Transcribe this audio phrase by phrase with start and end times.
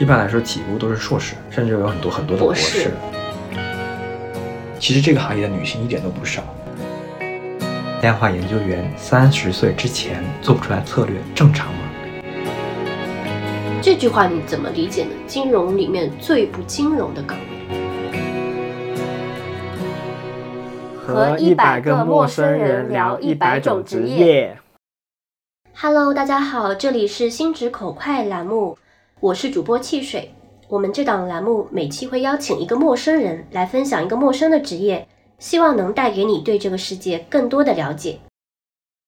[0.00, 2.92] 一般来说起步都是硕士，甚至有很多很多的博博士士。
[4.78, 6.40] 其实这个行业的女性一点都不少。
[8.00, 11.80] 量化研究员三十岁之前做不出来策略，正常吗？
[13.82, 15.10] 这句话你怎么理解呢？
[15.26, 17.44] 金融里面最不金融的岗位。
[21.04, 24.56] 和一百个陌生人聊一百种职业。
[25.74, 28.78] Hello，大家好，这里是心直口快栏目，
[29.20, 30.32] 我是主播汽水。
[30.68, 35.08] 我们这档栏目每期会邀请一个陌生人来分享一个陌生的职业，
[35.40, 38.20] 希望能带给你对这个世界更多的了解。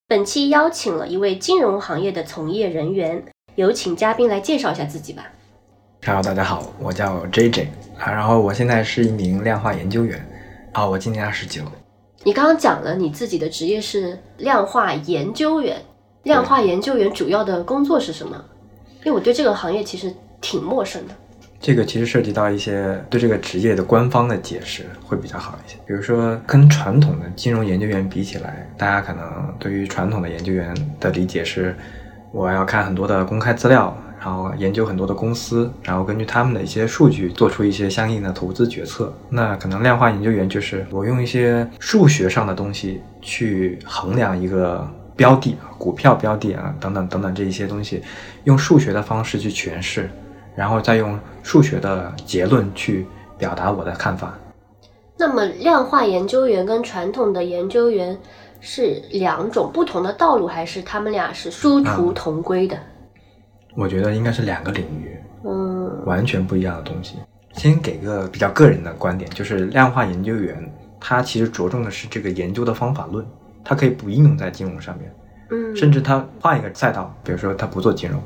[0.08, 5.28] 本期邀请了一位金融行业的从业人员，有请嘉宾来介绍一下自己吧。
[6.04, 10.28] Hello，大家好，我叫 JJ 啊，然后我现在是一名量化研究员，
[10.72, 11.62] 啊，我今年二十九。
[12.24, 15.80] 你刚刚讲了你自己的职业是量化研究员，
[16.24, 18.44] 量化研究员主要的工作是什么？
[19.00, 21.14] 因为我对这个行业其实挺陌生的。
[21.60, 25.76] 这个其实涉及到一些对这个职业的官方的解释会比较好一些。
[25.86, 31.76] 比如说，跟传统的金融研究员比起来，大家可能对于传统的研究员的理解是，
[32.32, 39.12] 我要看很多的公开资料，然后研究很多的公司，然后根据他们的一些数据做出一些相应的投资决策。
[39.28, 44.90] 那可能量化研究员就是我用一些数学上的东西去衡量一个
[45.20, 48.02] 标的啊，股票标的啊，等等等等这一些东西，
[48.44, 50.08] 用数学的方式去诠释。
[50.56, 53.06] 然后再用数学的结论去
[53.38, 54.34] 表达我的看法。
[55.16, 58.18] 那么，量化研究员跟传统的研究员
[58.60, 62.78] 是两种不同的道路，还是他们俩是殊途同归的？
[63.76, 67.16] 我觉得应该是两个领域，嗯，完全不一样的东西。
[67.52, 70.56] 先给个比较个人的观点，就是量化研究员
[70.98, 73.24] 他其实着重的是这个研究的方法论，
[73.64, 75.14] 它可以不应用在金融上面，
[75.50, 78.20] 嗯，甚至他换一个赛道，比如说他不做金融。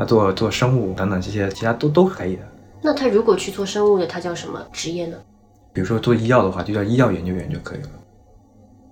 [0.00, 2.42] 它做做生物等等这些，其他都都可以的。
[2.80, 5.16] 那他如果去做生物的，他叫什么职业呢？
[5.72, 7.88] 比如说做医药的话，就叫医药研究员就可以了。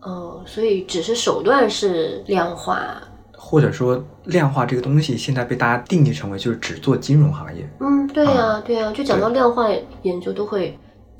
[0.00, 3.00] 哦，所以只是手段是量化，
[3.38, 7.64] 或者说量化这个东西现在被大家定义成为就是只做金融行业。
[7.78, 9.68] 嗯，对呀、对呀、就讲到量化
[10.02, 10.76] 研究都会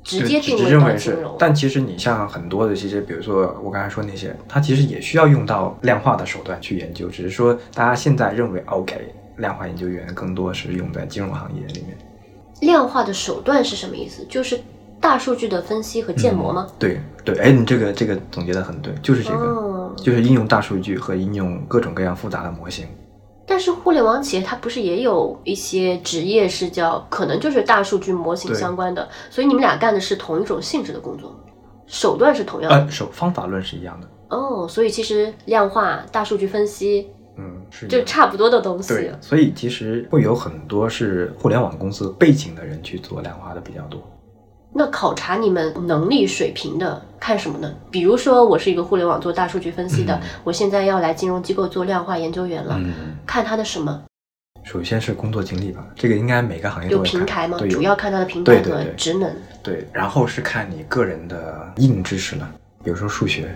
[0.07, 1.35] 直接定就只位认为是到金融，。
[1.37, 9.13] 但其实你像很多的这些，比如说我刚才说那些，它其实也需要用到量化的手段去研究，只是说大家现在认为 OK。
[9.37, 11.95] 量化研究员更多是用在金融行业里面。
[12.61, 14.25] 量化的手段是什么意思？
[14.27, 14.59] 就是
[14.99, 16.65] 大数据的分析和建模吗？
[16.67, 22.87] 嗯、对对，哎，你这个这个总结的很对，就是这个，哦、就是应用大数据和应用各种各样复杂的模型。
[23.47, 31.33] 但是互联网企业它不是也有一些职业是叫可能就是大数据模型相关的，所以你们俩干的是同一种性质的工作，
[31.87, 34.07] 手段是同样的，呃，手方法论是一样的。
[34.29, 37.09] 哦，所以其实量化、大数据分析。
[37.39, 38.93] 嗯，是就差不多的东西。
[38.95, 44.01] 对，所以其实会有很多是互联网公司背景的人去做量化的比较多。
[44.73, 47.73] 那考察你们能力水平的看什么呢？
[47.89, 54.03] 比如说，我是一个互联网做大数据分析的，嗯、我现在要来金融机构做量化研究员了，嗯、看他的什么？
[54.63, 57.57] 首先是工作经历吧，这个应该每个行业都有平台吗？
[57.69, 59.33] 主要看他的平台和对对对职能。
[59.63, 62.47] 对，然后是看你个人的硬知识了，
[62.83, 63.55] 比如说数学，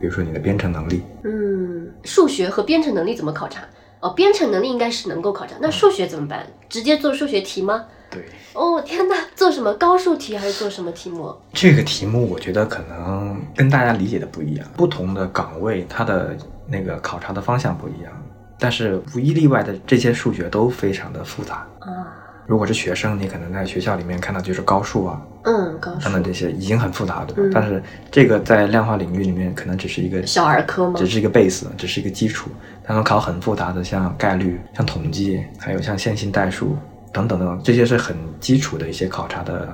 [0.00, 1.02] 比如说你的编程能力。
[1.24, 3.62] 嗯，数学和编程能力怎么考察？
[4.02, 6.44] 哦，编程能力应该是能够考察，那数学怎么办？
[6.68, 7.84] 直接做数学题吗？
[8.10, 8.26] 对。
[8.52, 11.32] 哦天哪，做什么高数题还是做什么题目？
[11.52, 16.36] 这个题目我觉得可能跟大家理解的不一样，不同的岗位它的
[16.66, 18.12] 那个考察的方向不一样，
[18.58, 22.18] 但是无一例外的这些数学都非常的复杂啊。
[22.46, 27.42] 如果是学生，你可能在学校里面看到就是高数啊，嗯，高数等等这些已经很复杂了，对吧？
[27.44, 30.94] 嗯但是这个在量化领域里面可能只是一个小儿科吗？
[30.98, 32.50] 只是一个 base，只是一个基础。
[32.84, 36.76] 他们考很复杂的，像概率、像统计，还有像线性代数
[37.12, 39.68] 等等等，这些是很基础的一些考察的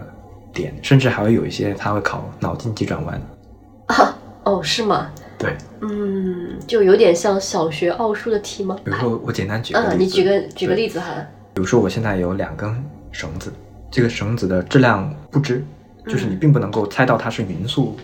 [0.52, 3.20] 点，甚至还会有一些他会考脑筋急转弯。
[3.86, 4.14] 啊，
[4.44, 5.10] 哦，是吗？
[5.38, 8.76] 对，嗯，就有点像小学奥数的题吗？
[8.84, 11.06] 比如说我简单举个例子，嗯，你举个举个例子哈。
[11.58, 12.72] 比如说我现在有两根
[13.10, 13.52] 绳子，
[13.90, 15.60] 这个绳子的质量不知，
[16.06, 17.96] 就是你并不能够猜到它是匀速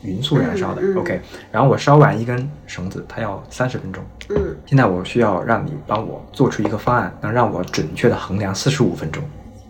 [0.00, 0.80] 匀速燃烧的。
[0.98, 1.20] OK，
[1.50, 4.02] 然后我烧完一根绳子，它要三十分钟。
[4.30, 9.22] 嗯，现在我需要让你帮我做出一个方案，能让我准确的衡量四十五分钟。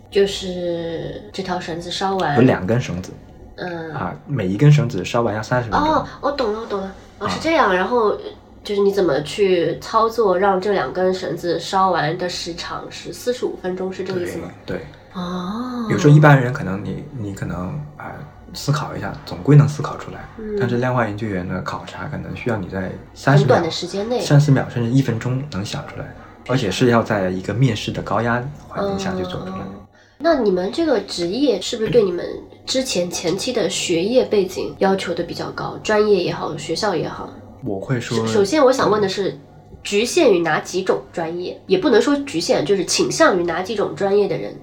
[0.09, 3.11] 就是这条绳子烧完，有两根绳子
[3.57, 5.89] 嗯，啊，每一根绳子烧完要三十分钟。
[5.89, 7.75] 哦，我懂了，我懂了，哦，啊是这样。
[7.75, 8.17] 然后
[8.63, 14.49] 就是你怎么去操作，让这两根绳子烧完的时长是四十五分钟，是这个意思吗？
[14.65, 17.67] 对，哦，比如说一般人可能你你可能
[17.97, 18.13] 啊、
[18.53, 26.15] 思考一下，总归能思考出来，嗯但是量化研究员的考察可能需要你在三十秒很短的时间内，三十秒甚至一分钟能想出来，
[26.47, 29.59] 而且是要在一个面试的高压环境下去做出来。
[29.59, 29.79] 哦
[30.19, 32.25] 那你们这个职业是不是对你们
[32.65, 35.77] 之前前期的学业背景要求的比较高？
[35.83, 37.29] 专业也好，学校也好？
[37.65, 39.37] 我会说，首先我想问的是，
[39.83, 41.59] 局限于哪几种专业？
[41.67, 44.53] 也不能说局限，就是倾向于哪几种专业的人？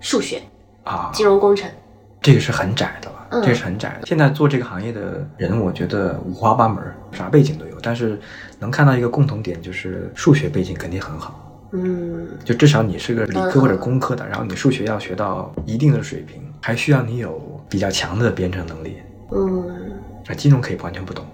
[0.00, 0.42] 数学
[0.84, 1.68] 啊，金融工程，
[2.20, 4.06] 这个是很窄的了，这是很窄的。
[4.06, 6.82] 现在做这个行业的人，我觉得五花八门，
[7.12, 7.76] 啥背景都有。
[7.82, 8.18] 但是
[8.58, 11.42] 能看到一个共同点，就是数学背景肯定很好。
[11.72, 18.98] 嗯，就至少你是个理科或者工科的，然后你数学要学到一定的水平，还需要你有比较强的编程能力。
[19.32, 19.92] 嗯，
[20.28, 21.24] 那金融可以完全不懂。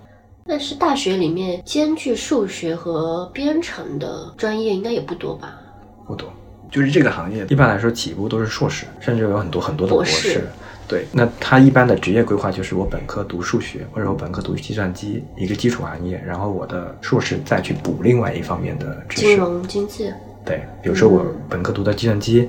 [0.52, 5.58] 但是大学里面兼具数学和编程的专业应该也不多吧？
[6.06, 6.30] 不多，
[6.70, 10.44] 就是这个行业一般来说起步都是硕士，甚至有很多很多的博士。
[10.86, 19.26] 对，那他一般的职业规划就是我本科读数学，或者我本科读计算机一个基础行业，然后我的硕士再去补另外一方面的知识。
[19.26, 20.12] 金融经济。
[20.44, 22.46] 对，比如说我本科读的计算机，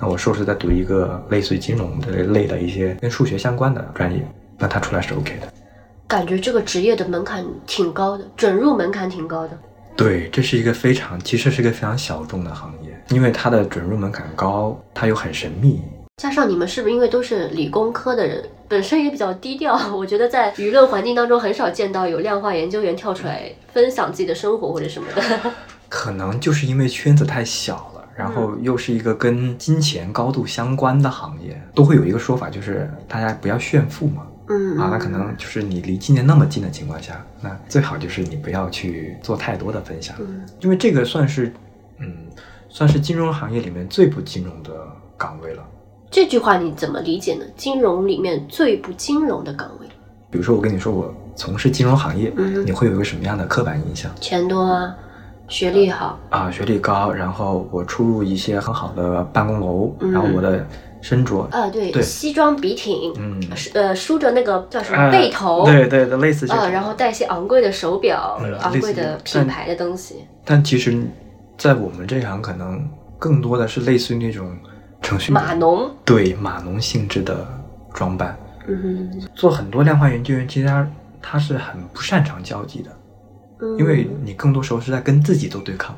[0.00, 4.26] 那我硕士再读一个类似于金融的类的一些跟数学相关的专业，
[4.56, 5.52] 那他出来是 OK 的。
[6.12, 9.58] 感觉这个职业的门槛挺高的，准入门槛挺高的。
[9.96, 15.80] 对，这是一个非常，其实是一个非常小众的行业，因为它的准入门槛高，它又很神秘。
[16.18, 19.74] 加上你们是不是因为都是理工科的人，本身也比较低调？
[19.96, 25.22] 我觉得在舆论环境当中很少见到有量化研究员跳出来分享自己的生活或者什么的。
[25.88, 34.26] 可能就是因为圈子太小了，然后又是一个跟金钱高度相关的行业，都会有一个说法，就是大家不要炫富嘛。
[34.48, 40.16] 嗯啊，那可能就是你离今年那么近的情况下，那最好就是你不要去做太多的分享，
[40.60, 41.52] 因为这个算是，
[41.98, 42.12] 嗯，
[42.68, 44.70] 算是金融行业里面最不金融的
[45.16, 45.62] 岗位了。
[46.10, 47.44] 这句话你怎么理解呢？
[47.56, 49.86] 金融里面最不金融的岗位？
[50.30, 52.32] 比如说我跟你说我从事金融行业，
[52.66, 54.10] 你会有一个什么样的刻板印象？
[54.20, 54.94] 钱多啊。
[55.48, 60.66] 学历好啊，学历高，然后我出入一些很好的办公楼，然后我的
[61.02, 61.46] 身着。
[61.50, 63.38] 啊，对对，西装笔挺，嗯，
[63.74, 70.24] 呃，梳着那个叫什么背头，对对的，类似啊，然后戴一些昂贵的手表，昂贵的品牌的东西。
[70.44, 70.98] 但其实，
[71.58, 72.88] 在我们这行，可能
[73.18, 74.56] 更多的是类似于那种
[75.02, 77.46] 程序码农，对码农性质的
[77.92, 78.38] 装扮。
[78.66, 80.88] 嗯哼，做很多量化研究员，其实他
[81.20, 82.90] 他是很不擅长交际的。
[83.78, 85.96] 因为你更多时候是在跟自己做对抗，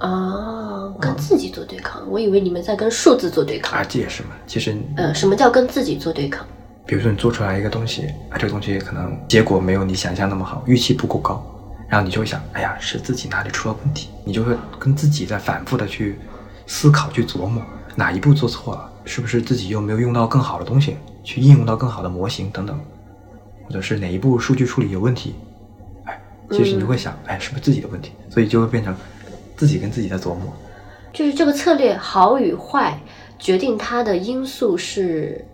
[0.00, 4.30] 啊，跟自己做对抗，我以为你们在跟数字做对抗啊，这也是嘛。
[4.46, 6.46] 其实，呃，什么叫跟自己做对抗？
[6.86, 11.44] 比如说你做出来一个东西，啊，这个东西可能结果没有你想象那么好，预期不够高，
[11.86, 14.08] 然后你就会想，哎呀，是自己哪里出了问题？
[14.24, 16.18] 你就会跟自己在反复的去
[16.66, 17.62] 思考、去琢磨，
[17.94, 22.80] 哪一步做错了，是不是自己又没有用到更好的东西，去应用到更好的模型等等，
[23.66, 25.34] 或者是哪一步数据处理有问题？
[26.06, 26.18] 哎
[26.50, 28.10] 其实你会想，哎，是不是自己的问题？
[28.28, 28.92] 所以就会变成
[29.60, 30.50] 自己跟自己在琢磨。
[31.12, 32.98] 就是这个策略好与坏，
[33.38, 35.44] 决定它的因素是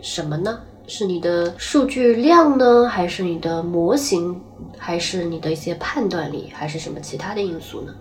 [0.00, 0.58] 什么呢？
[0.88, 4.40] 是你的数据量呢，还是你的模型，
[4.76, 7.94] 还是你的一些判断力，还是什么其他的因素呢？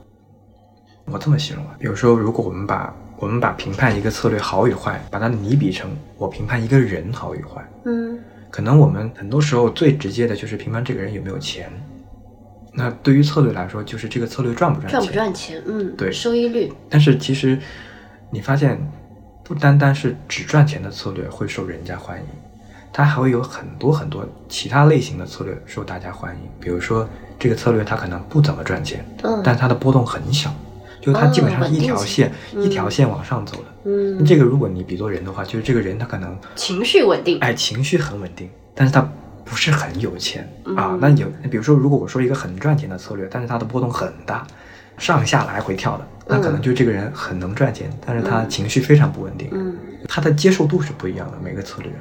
[1.06, 8.18] 我这么形容啊，比如说，如果我们把我们把评判一个策略好与坏，把它拟比成我评判一个人好与坏，嗯，
[8.50, 11.72] 可能我们很多时候最直接的就是评判这个人有没有钱。
[12.78, 15.00] 那对于策略来说，就是这个策略赚不赚钱？
[15.00, 15.64] 赚不赚钱？
[15.66, 16.72] 嗯，对，收益率。
[16.90, 17.58] 但是其实
[18.30, 18.78] 你发现，
[19.44, 22.26] 不单单是只赚钱的策略会受人家欢迎，
[22.92, 26.42] 它还会有很多很多其他类型的策略受大家欢迎。
[26.60, 27.08] 比如说，
[27.40, 30.54] 这个策略它可能不怎么赚钱，嗯，但它的波动很小，
[31.00, 33.64] 就它基本上是一条线一条线往上走的。
[33.86, 39.10] 嗯，这个如果你比作人的话，就是这个人他可能情绪稳定，哎，情绪很稳定，但是他。
[39.46, 44.46] 不是很有钱啊，那有，比如说，如果我说一个很赚钱的策略，但是它的波动很大，
[44.98, 51.92] 上下来回跳的，那可能就这个人很能赚钱，但是他情绪非常不稳定，嗯，他的接受度是不一样的，每个策略。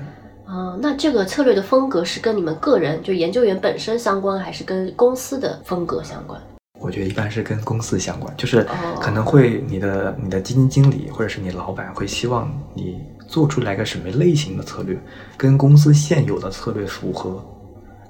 [0.46, 6.40] 啊，那这个策略的风格是跟你们个人就研究员本身相关，还是跟公司的风格相关？
[6.80, 8.66] 我觉得一般是跟公司相关，就是
[9.00, 13.00] 可能会你的你的基金经理或者是你老板会希望你。
[13.34, 14.96] 做出来个什么类型的策略，
[15.36, 17.44] 跟公司现有的策略符合，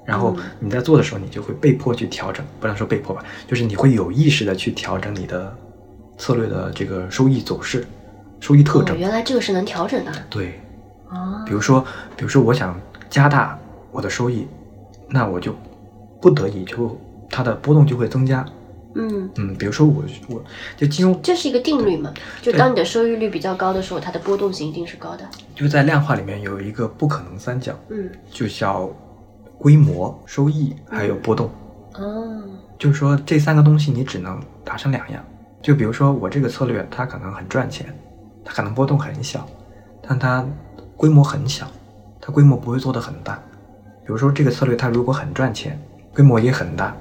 [0.05, 5.51] 然后你在做的时候，你就会被迫去调整，不能说被迫吧，就是你会有意识的去调整你的
[6.15, 7.87] 策略的这个收益走势、
[8.39, 8.95] 收益特征。
[8.95, 10.11] 原来这个是能调整的。
[10.29, 10.61] 对，
[11.09, 11.83] 啊，比如说，
[12.15, 12.79] 比如说我想
[13.09, 13.57] 加大
[13.91, 14.47] 我的收益，
[15.09, 15.55] 那我就
[16.21, 16.95] 不得已就
[17.31, 18.45] 它的波动就会增加。
[18.95, 20.43] 嗯嗯，比如说我我
[20.75, 22.13] 就金融，这是一个定律嘛？
[22.41, 25.25] 就当你的收益率比较高的时候，它的波动性一定是高的。
[25.53, 28.89] 就在量化里面有一个不可能三角，嗯，就叫
[29.57, 31.49] 规模、收益还有波动。
[31.95, 32.41] 哦，
[32.79, 35.23] 就是说这三个东西你只能达成两样。
[35.61, 37.87] 就比如说我这个策略它可能很赚钱，
[38.43, 39.47] 它可能波动很小，
[40.01, 40.45] 但它
[40.95, 41.67] 规模很小，
[42.21, 43.41] 它规模不会做得很大。
[44.05, 45.77] 比如说这个策略它如果很赚钱，
[46.13, 46.95] 规模也很大，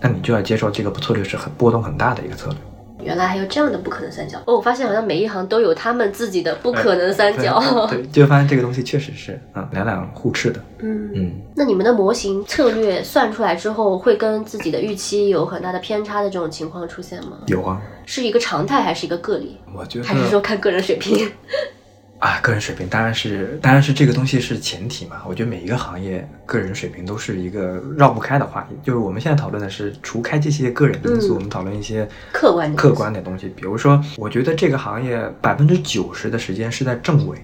[0.00, 2.58] 那你就要接受这个策略是很波动很大的一个策略。
[3.02, 4.56] 原来还有这样的不可能三角哦！
[4.56, 7.58] 我发现好像每一行都有他们自己的不可能三角。
[7.88, 10.60] 对，就发现这个东西确实是啊，两两互斥的。
[10.80, 11.32] 嗯嗯。
[11.56, 17.38] 那你们的模型策略算出来之后，会跟自己的预期有很大的偏差的这种情况出现吗？
[17.46, 17.80] 有啊。
[18.04, 19.56] 是一个常态还是一个个例？
[19.74, 21.26] 我觉得还是说看个人水平。
[22.20, 25.22] 啊，个人水平当然是，当然是这个东西是前提嘛。
[25.26, 28.76] 我觉得每一个行业个人水平都是一个绕不开的话题。
[28.82, 33.48] 就是我们现在讨论的是除开这些个人因素，我们讨论一些客观客观的东西。
[33.48, 37.38] 比如说，我觉得这个行业百分之九十的时间是在正位。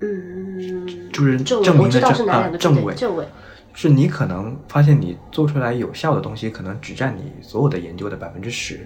[0.00, 3.24] 嗯，就是证明的正啊正位，正位。
[3.72, 8.84] 是你可能发现你做出来有效的东西，可能只占你所有的研究的百分之十。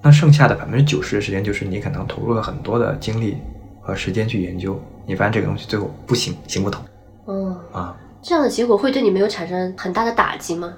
[0.00, 3.36] 那剩下的百分之九十的时间，就是你可能投入了很多的精力。
[3.84, 6.82] 和时间去研究，你发现这个东西最后不行，行不通。
[7.26, 10.72] 嗯啊，这样的结果会对你没有产生很大的打击吗？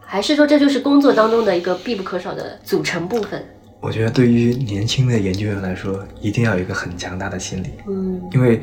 [0.00, 3.44] 还是说这就是工作当中的一个必不可少的组成部分？
[3.80, 7.70] 我觉得对于年轻的研究员来说，一定要有一个很强大的心理。
[7.88, 8.62] 嗯，因为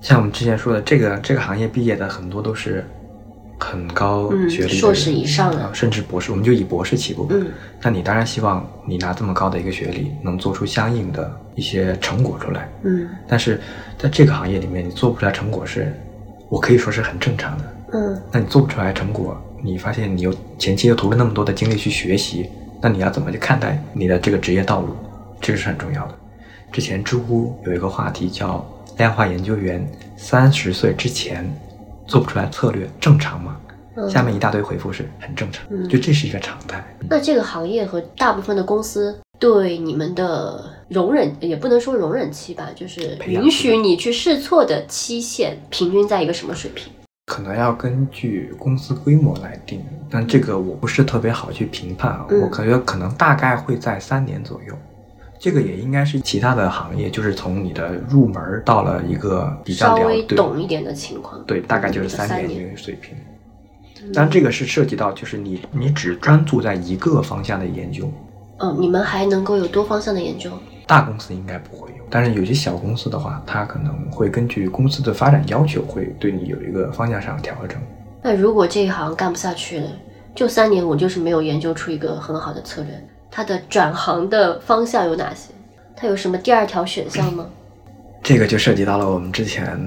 [0.00, 2.84] 像我们之前说的，这个这个行业毕业的很多都是。
[3.60, 7.26] 很高学历，硕士以上啊，甚至博士，我们就以博士起步。
[7.30, 7.46] 嗯，
[7.82, 12.68] 那你当然希望你拿这么高的一个学历，能做出相应的一些成果出来。
[12.82, 13.60] 嗯，但是
[13.98, 15.94] 在这个行业里面，你做不出来成果是，
[16.48, 17.64] 我可以说是很正常的。
[17.92, 22.48] 嗯，那你做不出来成果，你发现你又前期又投了那么多的精力去学习，
[22.80, 24.96] 那你要怎么去看待你的这个职业道路？
[25.40, 26.14] 这个是很重要的。
[26.72, 28.64] 之前知乎有一个话题叫
[28.96, 29.86] “量化研究员
[30.16, 31.44] 三十岁之前”。
[32.10, 33.56] 做不出来策略正常吗？
[34.08, 36.84] 下面一大堆回复是很正常，就这是一个常态。
[37.08, 46.92] 那这个行业和大部分的公司对你们的容忍，也不能说容忍期吧，就是允许你去试错的期限，平均在一个什么水平？
[47.26, 52.18] 可能要根据公司规模来定，但这个我不是特别好去评判。
[52.42, 54.74] 我感觉可能大概会在三年左右。
[55.40, 63.16] 这个也应该是其他的行业，就是从你的入门到了一个比较稍微懂一点的情况，对，大概就是三年一个水平。
[64.12, 68.10] 但这个是涉及到，就是你你只专注在一个方向的研究。
[68.58, 70.50] 嗯，你们还能够有多方向的研究？
[70.86, 77.80] 大公司应该不会有，但是有些小公司的话，它可能会根据公司的发展要求，会对你有一个方向上的调整。
[78.22, 79.88] 那如果这一行干不下去了，
[80.34, 83.08] 就三年，我就是没有研究出一个很好的策略。
[83.30, 85.52] 它的转行的方向有哪些？
[85.96, 87.46] 它有什么第二条选项吗？
[88.22, 89.78] 这个就涉及到了我们之前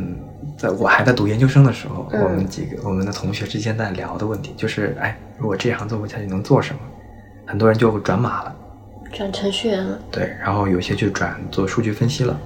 [0.57, 6.79] 在我还在读研究生的时候，我们几个我们的同学之间在聊的问题，就是哎，如果这行做不下去，能做什么？
[7.45, 8.55] 很多人就转码了，
[9.12, 10.00] 转程序员了。
[10.09, 12.39] 对，然后有些就转做数据分析了。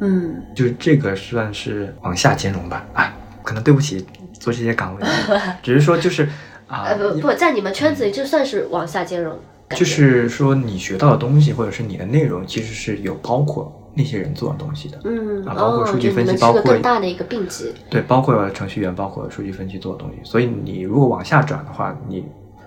[0.00, 2.84] 嗯，就是这个算是往下兼容吧。
[2.92, 5.02] 啊，可能对不起做这些岗位，
[5.62, 6.28] 只是说就是
[6.68, 9.36] 啊，不不在你们圈子里，这算是往下兼容。
[9.70, 14.98] 就是说，你学到的东西，或者是你的内容，其实是有包括那些人做的东西的。
[15.04, 17.72] 嗯，啊，包括数据分析，包括更大的一个并集。
[17.88, 20.18] 对，包括程序员，包括数据分析做的东西。
[20.22, 22.24] 所以你如果往下转的话，你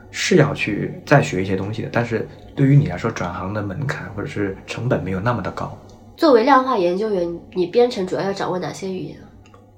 [0.10, 1.90] 是要去再学一些东西的。
[1.92, 5.78] 但是对于你来说，转行的门槛或者是成本没有那么的高。
[6.16, 9.18] 作为量化研究员，你编程主要要掌握哪些语言？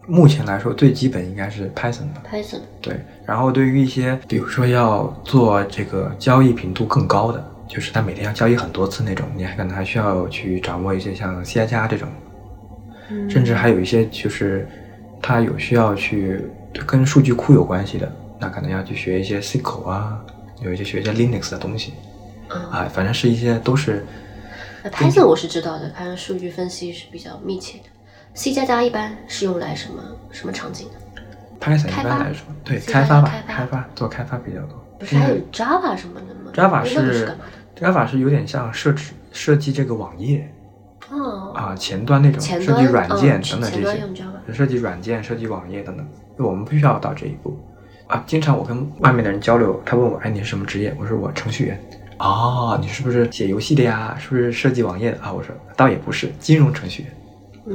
[0.10, 2.24] 目前来说，最基本应该是 Python 吧。
[2.30, 12.10] Python 对，然后对于一些，比如说要做这个交易频度更高的，就是他每天要交易很多次那种，你还可能还需要去掌握一些像 C 加加这种，
[13.30, 14.68] 甚至还有一些就是
[15.22, 16.42] 他有需要去
[16.88, 20.20] 跟数据库有关系的，那可能要去学一些 SQL 啊，
[20.64, 21.94] 有一些学一些 Linux 的东西，
[22.48, 24.04] 啊，反正是一些都是。
[24.92, 27.84] Python 我是知道的，Python 数据分析是比较密切的。
[28.34, 31.22] C 加加一般是用来什么什么场景的
[31.60, 34.86] ？Python 一般来说，对开发吧，开发做开发比较多。
[34.98, 37.36] 不是还有 Java 什么的吗？Java 是
[37.76, 40.50] Java 是有点像设置设计这个网页，
[41.10, 46.08] 哦啊前端那种设计软件等等这些，设计软件、设计网页等等。
[46.38, 47.58] 我们不需要到这一步
[48.08, 48.24] 啊。
[48.26, 50.96] 经常我跟外面的人交流，他问我，哎，你是什么职业？
[51.00, 51.82] 我说我程序员。
[52.20, 54.16] 哦，你是不是写游戏的呀？
[54.20, 55.32] 是不是设计网页的啊？
[55.32, 57.14] 我说倒也不是，金融程序员。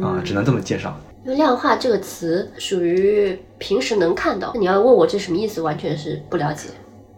[0.03, 0.99] 啊，只能这么介绍。
[1.25, 6.69] 因为量化这个词属于平时能看到，你要问我这什么意思，完全是不了解。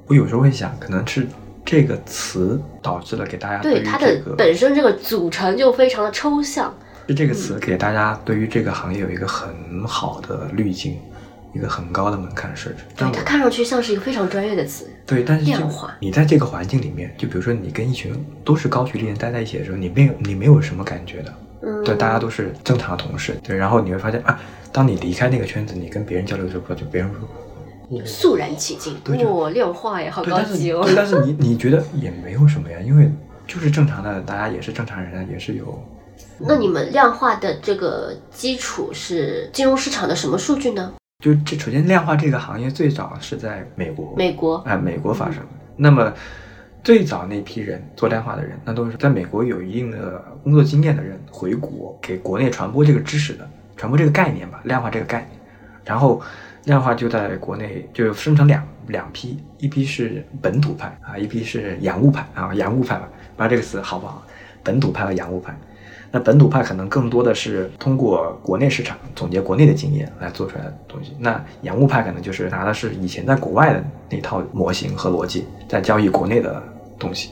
[0.06, 1.26] 我有时候会想，可能是
[1.64, 6.72] 这个词导致了给大家对它的本身这个组成就非常的抽象。
[7.08, 10.96] 是这个词给大家对于这个行业有一个很好的滤镜，
[11.52, 12.76] 一个很高的门槛设置。
[12.96, 14.88] 对，它看上去像是一个非常专业的词。
[15.04, 18.14] 对，但是量化，你在这个环境里面，就比如说你跟一群
[18.44, 21.34] 都是高学历人待在一起的时候，你没有你没有什么感觉的。
[21.66, 24.38] 嗯，对，大家都是正常的同事，对，然后你会发现啊，
[24.72, 28.96] 当你离开那个圈子，你跟别人交流的时候，就别人说，肃然起敬，
[29.34, 30.84] 哇，量化呀，好高级哦。
[30.84, 33.10] 对，但是你你觉得也没有什么呀，因为
[33.48, 35.82] 就是正常的，大家也是正常人，也是有。
[36.38, 40.92] 那你们量化的这个基础是金融市场的什么数据呢？
[41.24, 45.48] 就这，首先量化这个行业最早是在美国，美国啊，美国发生的。
[45.76, 46.12] 那么
[46.86, 55.30] 最早那批人做量化的人，那都是在美国有一定的工作经验的人回国给国内传播这个知识的，传播这个概念吧，量化这个概念。
[55.84, 56.22] 然后
[56.62, 64.24] 量化就在国内就生成两两批，一批是本土派啊，一批是洋务派啊，洋务派吧，不知道这个词好不好？
[64.62, 65.58] 本土派和洋务派。
[66.12, 76.62] 那本土派可能更多的是通过国内市场总结国内的经验来做出来的东西，那洋务派可能就是拿的是以前在国外的那套模型和逻辑，在交易国内的
[76.98, 77.30] 东西。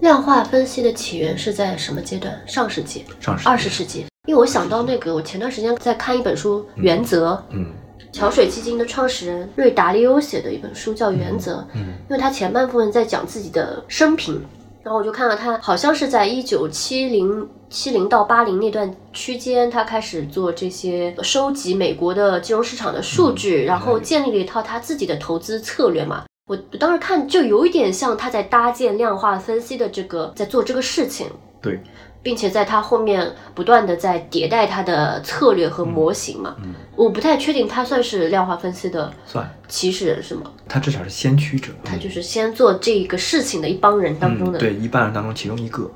[0.00, 2.40] 量化分析的起源是在什么阶段？
[2.46, 3.04] 上世纪？
[3.20, 3.48] 上世？
[3.48, 4.06] 二十世纪？
[4.26, 7.66] 因为我想到那个，我前段时间在看一本书《原则》，嗯，
[8.12, 14.42] 桥水基金的创始人瑞达利欧写的一本书叫《原则》，嗯，因为他前半部分在讲自己的生平。
[14.82, 26.24] 然后我就看到他好像是在一九七零七零到八零那段区间，他开始做这些收集美国的金融市场的数据，然后建立了一套他自己的投资策略嘛。
[26.50, 31.28] 我当时看就有一点像他在搭建量化分析的这个，在做这个事情。
[31.62, 31.80] 对。
[32.22, 40.42] 并且在他后面不断的在迭代他的策略和模型嘛，嗯我不太确定他算是量化分析的算起始人是吗？
[40.68, 45.90] 他至少是先驱者，他就是先做这个事情的一帮人当中的，对一帮人当中其中一个。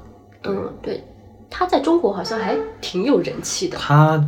[0.44, 1.04] 嗯，对，
[1.50, 3.76] 他在中国好像还挺有人气的。
[3.76, 4.18] 他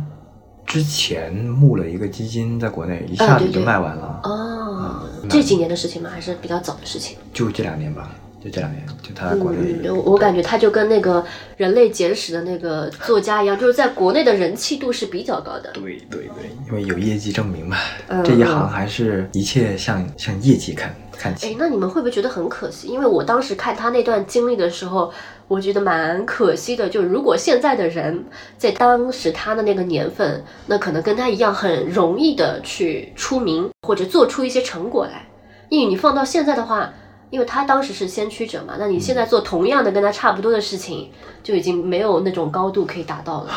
[0.67, 4.19] 之前募了一个基金，在国内一下子就卖完了。
[4.23, 6.09] 哦，这几年的事情吗？
[6.13, 7.17] 还是比较早的事情？
[7.33, 8.11] 就这两年吧。
[8.39, 11.19] 就这两年，就他在国内，我我感觉他就跟那个
[11.57, 15.71] 《人类简史》的那个作家一样，就是在国内的人气度是比较高的。
[15.73, 17.75] 对对对，因为有业绩证明嘛，
[18.23, 21.47] 这一行还是一切向向业绩看看齐。
[21.47, 22.87] 哎，那你们会不会觉得很可惜？
[22.87, 25.11] 因为我当时看他那段经历的时候，
[25.47, 26.87] 我觉得蛮可惜的。
[26.87, 28.25] 就如果现在的人
[28.57, 35.27] 在当时他的那个年份，那可能跟他一样很容易的去出名或者做出一些成果来。
[35.69, 36.93] 因为你放到现在的话。
[37.29, 41.11] 因为他当时是先驱者嘛，那你现在做同样的跟他差不多的事情，
[41.43, 43.49] 就已经没有那种高度可以达到了。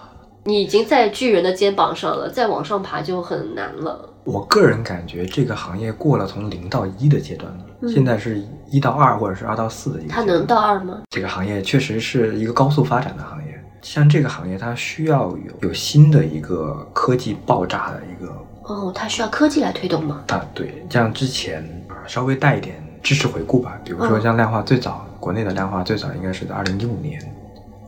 [0.44, 4.14] 你已经在巨人的肩膀上了，再往上爬就很难了。
[4.28, 10.12] 我个人感觉这个行业过了从零到一的阶段了，现在是一到二或者是二到四的一个。
[10.12, 11.00] 它能到二吗？
[11.08, 18.30] 这个行业确实是一个高速发展的行业，像这个行业它需要有有新的一个科技爆炸的一个。
[18.64, 20.22] 哦，它需要科技来推动吗？
[20.28, 21.66] 啊，对，像之前
[22.06, 22.84] 稍微带一点。
[23.00, 27.18] 知识回顾吧，比如说像量化最早，国内的量化最早应该是在二零一五年，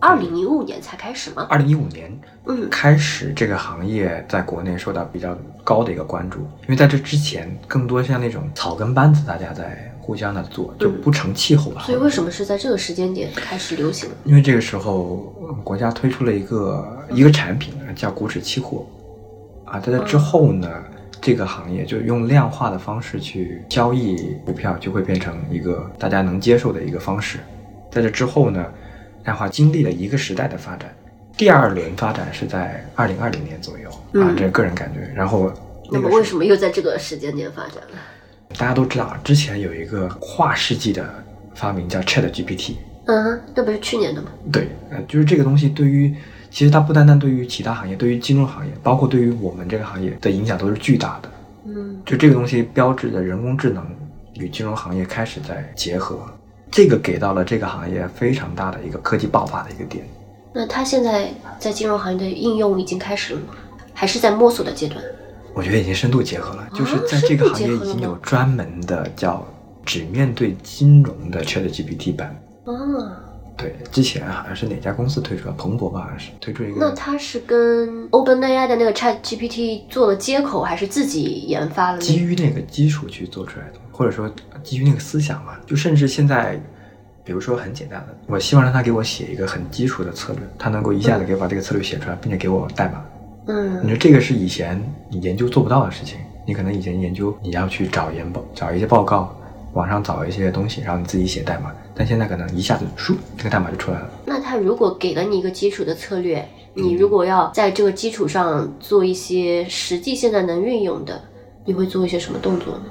[0.00, 1.46] 二零一五年才开始吗？
[1.50, 2.10] 二零一五年，
[2.46, 11.82] 嗯，开始这个行业在国内受到比较高的一个关注，因为在这之前，更多像那种草根班子，大家在互相的做，就不成气候了。
[11.82, 14.08] 所以为什么是在这个时间点开始流行？
[14.24, 18.86] 因为这个时候国家推出了一个一个产品叫股指期货，
[19.66, 20.68] 啊，在这之后呢？
[21.22, 27.40] 这个行业就用量化的方式去交易股票，就会变成一个大家能接受的一个方式。
[27.90, 28.64] 在这之后呢，
[29.24, 30.94] 量化经历了一个时代的发展。
[31.36, 33.88] 第二轮发展是在二零二零年左右
[34.22, 35.00] 啊，这个人感觉。
[35.14, 35.52] 然后，
[35.90, 37.98] 那么为什么又在这个时间点发展呢？
[38.58, 41.08] 大家都知道，之前有一个跨世纪的
[41.54, 42.74] 发明叫 Chat GPT。
[43.06, 44.30] 嗯，那不是去年的吗？
[44.52, 46.14] 对，呃，就是这个东西对于。
[46.52, 51.30] 其实它不单单对于其他行业，对于金融行业，包括对于我们这个行业的影响都是巨大的。
[51.66, 53.86] 嗯，就这个东西标志着人工智能
[54.34, 56.26] 与金融行业开始在结合，
[56.70, 60.06] 这个给到了这个行业非常大的一个科技爆发的一个点。
[60.52, 63.54] 那它现在在金融行业的应用已经开始了吗？
[63.92, 65.02] 还是在摸索的阶段？
[65.54, 69.46] 我觉得已经深度结合了，就是在这个行业已经有专门的叫
[69.84, 72.28] 只面对金融的 ChatGPT 版。
[72.64, 73.26] 啊。
[73.56, 75.52] 对，之前好像是哪家公司推出的？
[75.52, 76.80] 彭博吧，好像是推出一个。
[76.80, 81.98] 那它是跟 OpenAI 的那个 Chat GPT 做了接口，还是自己研发了？
[81.98, 85.52] 基于那个基础去做出来的，或者说基于那个思想嘛？
[85.66, 86.60] 就甚至现在，
[87.24, 93.04] 比如说很简单的，我希望让他给我写一个很基础的策略，他能够一下子给我把这个策略写出来，并且给我代码。
[93.46, 99.36] 嗯，你说这个是以前你研究做不到的事情，你可能以前研究你要去找研报，找一些报告。
[99.72, 104.10] 网上找一些东西，然后你自己写代码，但现在可能一下子输，这个代码就出来了。
[104.26, 106.44] 那他如果给了你一个基础的策略，
[106.74, 111.22] 你如果要在这个基础上做一些实际现在能运用的，
[111.64, 112.82] 你会做一些什么动作呢？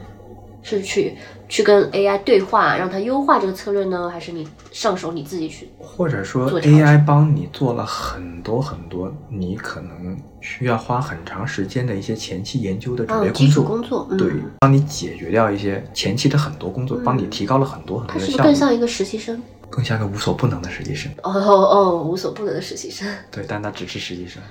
[0.70, 1.16] 是去
[1.48, 5.70] 去跟 AI 对话，让它优化这个策略呢，还是你上手你自己去？
[5.80, 18.32] 或者说 AI 帮你做了很多很多，你可能需要花很长时间的一些前期研究的准备工作，基础工作，对，帮你解决掉一些前期的很多工作，帮你提高了很多很多的效率。
[18.32, 19.42] 它是不是更像一个实习生？
[19.72, 21.12] 更像个无所不能的实习生。
[21.22, 23.08] 哦哦，无所不能的实习生。
[23.30, 24.42] 对，但他只是实习生。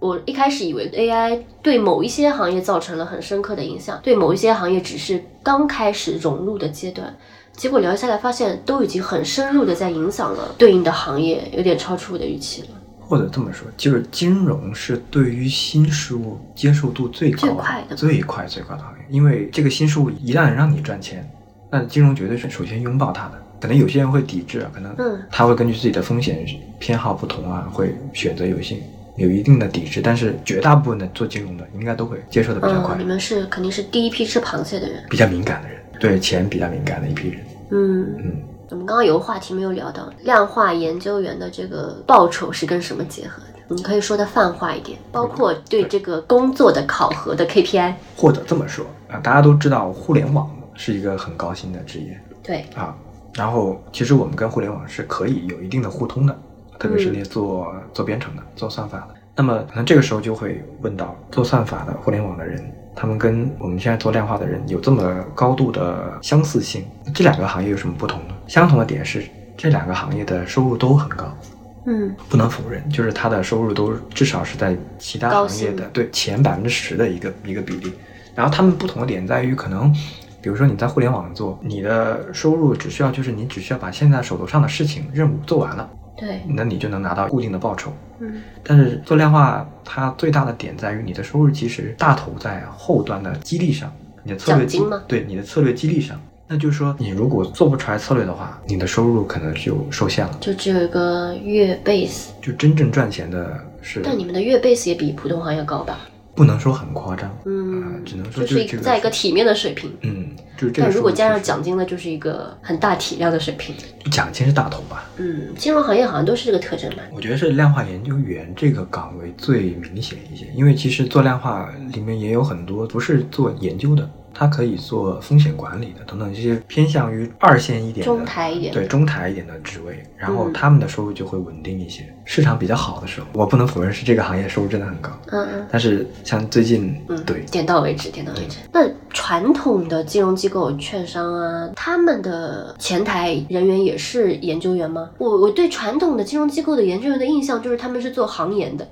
[0.00, 7.14] 我一开始以为 AI 对某一些行业造成了很深刻的影响，对某一些行业只是刚开始融入的阶段，
[7.52, 12.68] 结果聊下来发现都已经很深入的在影响了对应的行业，有点超出我的预期了。
[12.98, 21.28] 或者这么说，就是金融是对于新事物接受度最高、最快的、最快最快的行业，因为这个新事物一旦让你赚钱，
[21.70, 23.32] 那金融绝对是首先拥抱它的。
[23.60, 26.46] 可能有些人会抵制，可能嗯他会根据自己的风险
[26.78, 28.80] 偏好不同啊，会选择有些。
[29.20, 32.96] 有一定的抵制，但是绝大部分的做金融的应该都会接受的比较快。
[32.96, 37.40] 你们是肯定是第一批吃螃蟹的人，比较敏感的人，对钱比较敏感的一批人。
[37.70, 43.74] 嗯嗯，我们刚刚有个话题没有聊到，量化研究员的这个报酬是跟什么结合的？
[43.74, 47.92] 你可以说的泛化一点，包括对这个工作的考核的 KPI。
[48.16, 52.18] 或者这么说啊，大家都知道互联网是一个很高薪的职业。
[52.42, 52.96] 对啊，
[53.34, 56.36] 然后其实我们跟互联网是可以有一定的互通的。
[56.80, 68.34] 特别是那些做做编程的、做算法的，那么可能这个时候就会问到做算法的互联网的人，他们跟我们现在做量化的人有这么高度的相似性，这两个行业有什么不同呢？
[68.46, 69.22] 相同的点是
[69.58, 71.36] 这两个行业的收入都很高，
[71.84, 77.92] 嗯，不能否认，就是他的收入都至少是在其他行业的对前百分之十的一个一个比例。
[78.34, 79.92] 然后他们不同的点在于，可能
[80.40, 85.90] 比如说你在互联网做，你的收入只需要就是你只需要把现在手头上的事情任务做完了。
[86.16, 87.92] 对，那你就能拿到固定的报酬。
[88.18, 93.90] 嗯，但是做量化，它最大的点在于你的收入其实大头在后端的激励上，
[94.22, 95.02] 你的策略金吗？
[95.08, 96.20] 对，你的策略激励上。
[96.52, 100.36] 那就是说，你如果做不出来策略的话，你的收入可能就受限了。
[100.40, 104.00] 就只有一个月 base，就真正赚钱的是。
[104.02, 106.00] 但你们的月 base 也比普通行业高吧？
[106.34, 113.74] 不能说很夸张，嗯，只能说就是在一个体面的水平，嗯，就是但如果加上奖金呢，就是一个很大体量的水平。
[114.10, 115.10] 奖金是大头吧？
[115.18, 117.02] 嗯，金融行业好像都是这个特征吧？
[117.12, 124.08] 我觉得是量化研究员这个岗位最明显一些，因为其实做量化里面也有很多不是做研究的。
[124.40, 132.02] 它可以做风险管理的等等这些偏向于二线一点、中台一点，对中台一点的职位，然后他们的收入就会稳定一些。
[132.24, 135.10] 市场比较好的时候，我不能否认是这个行业收入真的很高。
[135.26, 135.66] 嗯嗯。
[135.70, 138.56] 但是像最近，嗯，对，点到为止，点到为止。
[138.72, 145.10] 那传统的金融机构、券商啊，他们的前台人员也是研究员吗？
[145.18, 148.88] 我我对传统的金融机构的研究员的印象就是他们是做行研的。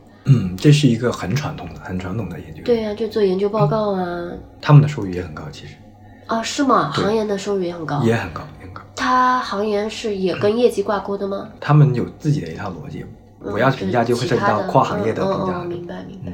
[0.58, 2.62] 嗯，这是一个很传统的、很传统的研究。
[2.64, 4.28] 对呀，就做研究报告啊。
[4.60, 5.74] 他们的收入也很高，其实。
[6.26, 6.90] 啊，是吗？
[6.92, 8.02] 行研的收入也很高。
[8.02, 8.82] 也很高，很高。
[8.96, 11.48] 他行研是也跟业绩挂钩的吗？
[11.60, 13.04] 他们有自己的一套逻辑。
[13.40, 15.60] 我要评价就会涉及到跨行业的评价。
[15.60, 16.32] 明白，明白。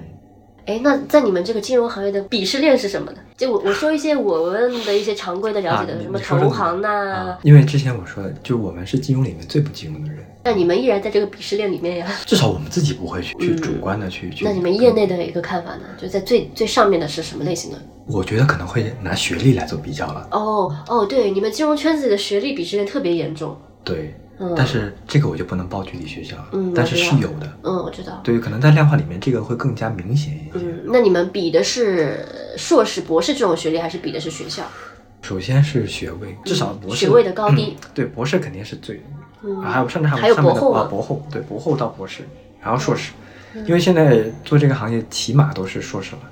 [0.66, 3.18] 哎，那在你们这个金融行业的鄙视链是什么呢？
[3.36, 7.36] 就我我说一些我们的一些常规的了解的，什么投行呐？
[7.42, 10.24] 因为之前我说的，就我们是金融里面最不金融的人。
[10.44, 12.06] 那你们依然在这个鄙视链里面呀？
[12.26, 14.44] 至少我们自己不会去去主观的去去。
[14.44, 15.82] 那你们业内的一个看法呢？
[15.98, 17.78] 就在最最上面的是什么类型的？
[18.06, 20.28] 我觉得可能会拿学历来做比较了。
[20.32, 23.56] 哦哦，对，你们金融圈子里的学历鄙视链特别严重。
[23.82, 24.14] 对。
[24.56, 30.64] 但是这个我就不能报具体学校了，嗯，但是是有的，嗯，我知道，对，可能在量化里面这个会更加明显一些。
[30.66, 32.26] 嗯，那你们比的是
[32.56, 34.64] 硕士、博士这种学历，还是比的是学校？
[35.22, 39.00] 首先是学位，至少博士学位的高低，对，博士肯定是最，
[39.44, 42.22] 嗯，还有甚至还有博后啊，博后，对，博后到博士，
[42.62, 43.12] 然后硕士，
[43.66, 46.22] 因为现在做这个行业起码都是硕士了，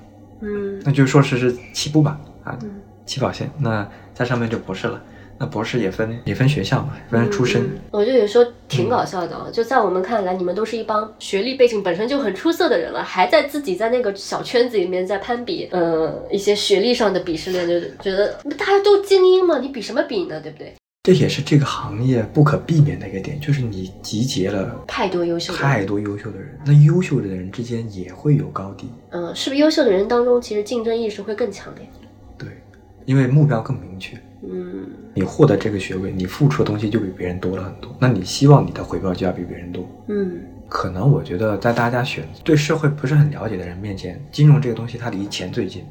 [0.41, 2.59] 嗯，那就硕士是起步吧，啊，
[3.05, 5.01] 起跑线，那在上面就博士了。
[5.39, 7.69] 那博士也分也分学校嘛，分出身。
[7.91, 20.41] 我就有时候挺搞笑的，就在我们看来，你们都是一帮学历背景本身就很出色的人了，还在自己在那个小圈子里面在攀比，呃，一些学历上的鄙视链，就觉得大家都精英嘛，你比什么比呢？
[20.41, 20.75] 对不对？
[21.05, 28.89] 这也是这个行业不可避免的一个点，就是你集结了太多优秀太多优秀的人，那优秀的人之间也会有高低。
[29.11, 31.85] 嗯，是不是优秀的人当中，其实竞争意识会更强烈？
[32.39, 32.49] 对，
[33.05, 34.17] 因为目标更明确。
[34.49, 37.93] 嗯，你获得这个学位，你付出的东西就比别人多了很多。
[37.99, 39.85] 那你希望你的回报就要比别人多。
[40.07, 45.85] 嗯，可能我觉得在大家选对社会不是很了解的人面前，金融这个东西它离钱最近。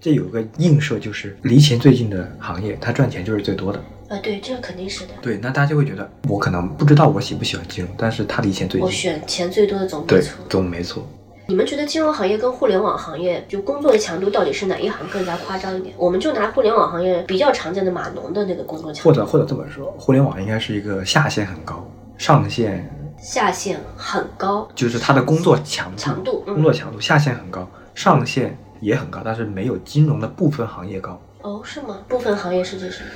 [0.00, 3.82] 这有个映射，就是离钱最近的行业，它赚钱就是最多的。
[4.08, 5.14] 啊，对，这个肯定是的。
[5.22, 8.86] 对，那大家就会觉得，我可能不知道我喜不喜欢金融，但是它离钱最近。
[8.86, 10.44] 我选钱最多的总没错。
[10.48, 11.06] 总没错。
[11.46, 15.94] 你们觉得金融行业跟互联网行业就工作的强度到底是哪一行更加夸张一点？
[15.98, 21.86] 我们就拿互联网行业比较常见的码农的那个工作强度，或者或者这么说，互联网应该是一个下限很高，
[22.16, 31.20] 上限下限很高，就是它的工作强度强度工作强度下限很高，上限也很高，但是没有金融的部分行业高。
[31.42, 31.98] 哦，是吗？
[32.08, 33.10] 部分行业是指什么？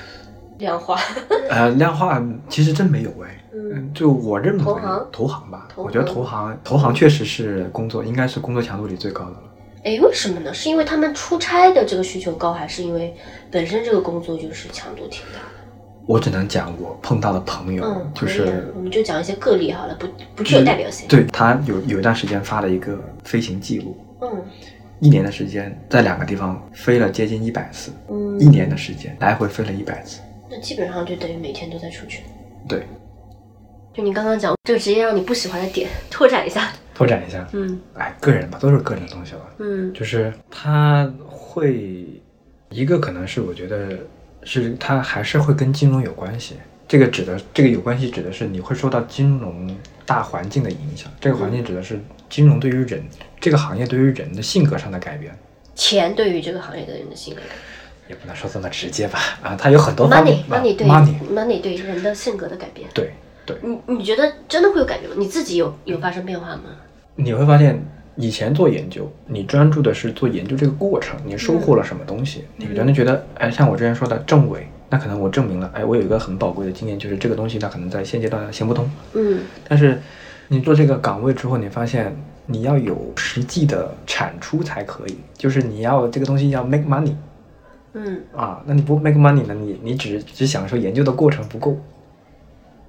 [0.59, 0.99] 量化？
[1.51, 3.45] 呃，量化其实真没有哎。
[3.53, 9.43] 嗯，就我认为投行投行吧，投我觉得投行投行确实是工作应该是工作强度里最高的了。
[9.85, 10.53] 哎，为什么呢？
[10.53, 13.15] 是因为他们出差的这个需求高，还是因为
[13.51, 15.45] 本身这个工作就是强度挺大的？
[16.07, 21.07] 我只能讲我碰到的朋友，嗯，就是我们就讲一些个例好了，不不具有代表性。
[21.09, 24.29] 对他有有一段时间发了一个飞行记录，嗯
[25.01, 30.21] 一年的时间在两个地方飞了接近一百次，嗯，一年的时间来回飞了一百次。
[30.51, 32.23] 那基本上就等于每天都在出去。
[32.69, 32.83] 对，
[33.95, 36.73] 就你刚刚讲这个职业让你不喜欢的点， 拓展一下。
[36.95, 39.41] 拓展一下，嗯哎，个人吧，都是个人的东西了。
[39.61, 42.05] 嗯就是他会
[42.71, 43.97] 一个可能是我觉得
[44.43, 46.57] 是他还是会跟金融有关系。
[46.89, 51.09] 这个指的这个有关系指的是你会受到金融大环境的影响。
[51.21, 53.05] 这个环境指的是金融对于人
[53.39, 55.33] 这个行业对于人的性格上的改变，
[55.77, 57.55] 钱对于这个行业的人的性格改
[58.09, 59.19] 也不能说这么直接吧。
[59.43, 62.89] 啊，它有很多，money money 对 money money 对人的性格的改变。
[62.95, 63.13] 对
[63.47, 65.17] 对，你你觉得真的会有改变吗？
[65.19, 66.65] 你自己有有发生变化吗？
[67.17, 67.83] 你会发现。
[68.21, 72.43] 以前做研究，你专注的是做研究这个过程，你收获了什么东西？
[72.57, 78.91] 你可能觉得，哎，像我之前说的证伪，那可能我证明了，哎，我有一个很宝贵的经验，就是这个东西它可能在现阶段行不通。
[79.15, 80.03] 嗯但是
[80.49, 82.13] 你做这个岗位之后，你发现
[82.47, 87.15] 你要有实际的产出才可以，就是你要这个东西要 make money
[87.95, 89.55] 嗯啊，那你不 make money 呢？
[89.55, 91.77] 你你只只享受研究的过程不够。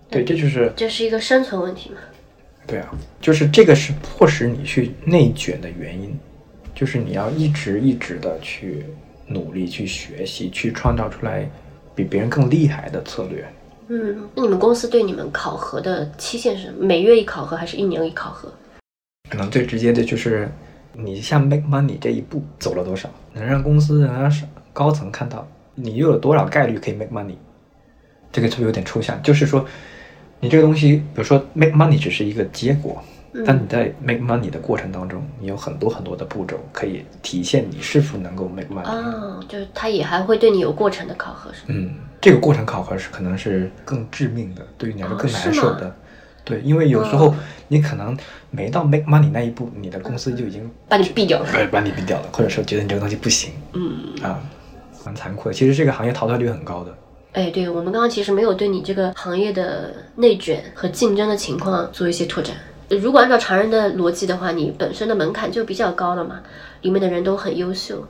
[0.09, 1.97] 对，这就是这是一个生存问题嘛？
[2.67, 2.89] 对啊，
[3.21, 6.17] 就是这个是迫使你去内卷的原因，
[6.75, 8.85] 就是你要一直一直的去
[9.27, 11.49] 努力去学习，去创造出来
[11.95, 13.47] 比别人更厉害的策略。
[13.87, 18.51] 嗯，那你们公司对你们考核的期限是每月一考核还是一年一考核？
[19.29, 20.47] 可能最直接的就是
[20.93, 24.29] 你向 make money 这一步走了多少，能让公司能让
[24.79, 27.35] 高层看到你又有多少概率可以 make money。
[28.31, 29.21] 这个是不是有点抽象？
[29.21, 29.65] 就是说，
[30.39, 33.03] 你这个东西，比如说 make money 只是一个结果，
[33.45, 38.85] 但你在 make money 的过程当中，你有很多很多的步骤可以体现你是否能够 make money。
[38.85, 41.65] 啊，就是他也还会对你有过程的考核是吗？
[41.67, 45.93] 嗯，这个过程考核是可能是更致命的，对于你来说更难受的。
[46.45, 47.35] 对，因为有时候
[47.67, 48.17] 你可能
[48.49, 51.51] 没到 make money 那一步，你的公司就已经把你毙掉了。
[51.51, 54.39] 对把你毙掉了， 或者说觉得你这个东西不行嗯，啊，
[55.05, 55.53] 蛮残酷的。
[55.53, 56.95] 其实这个行业淘汰率很高的。
[57.33, 62.55] 哎，对我们刚刚其实没有对你这个行业的内卷和竞争的情况做一些拓展。
[62.89, 66.41] 如果按照常人的逻辑的话，你本身的门槛就比较高了嘛，
[66.81, 68.03] 里面的人都很优秀，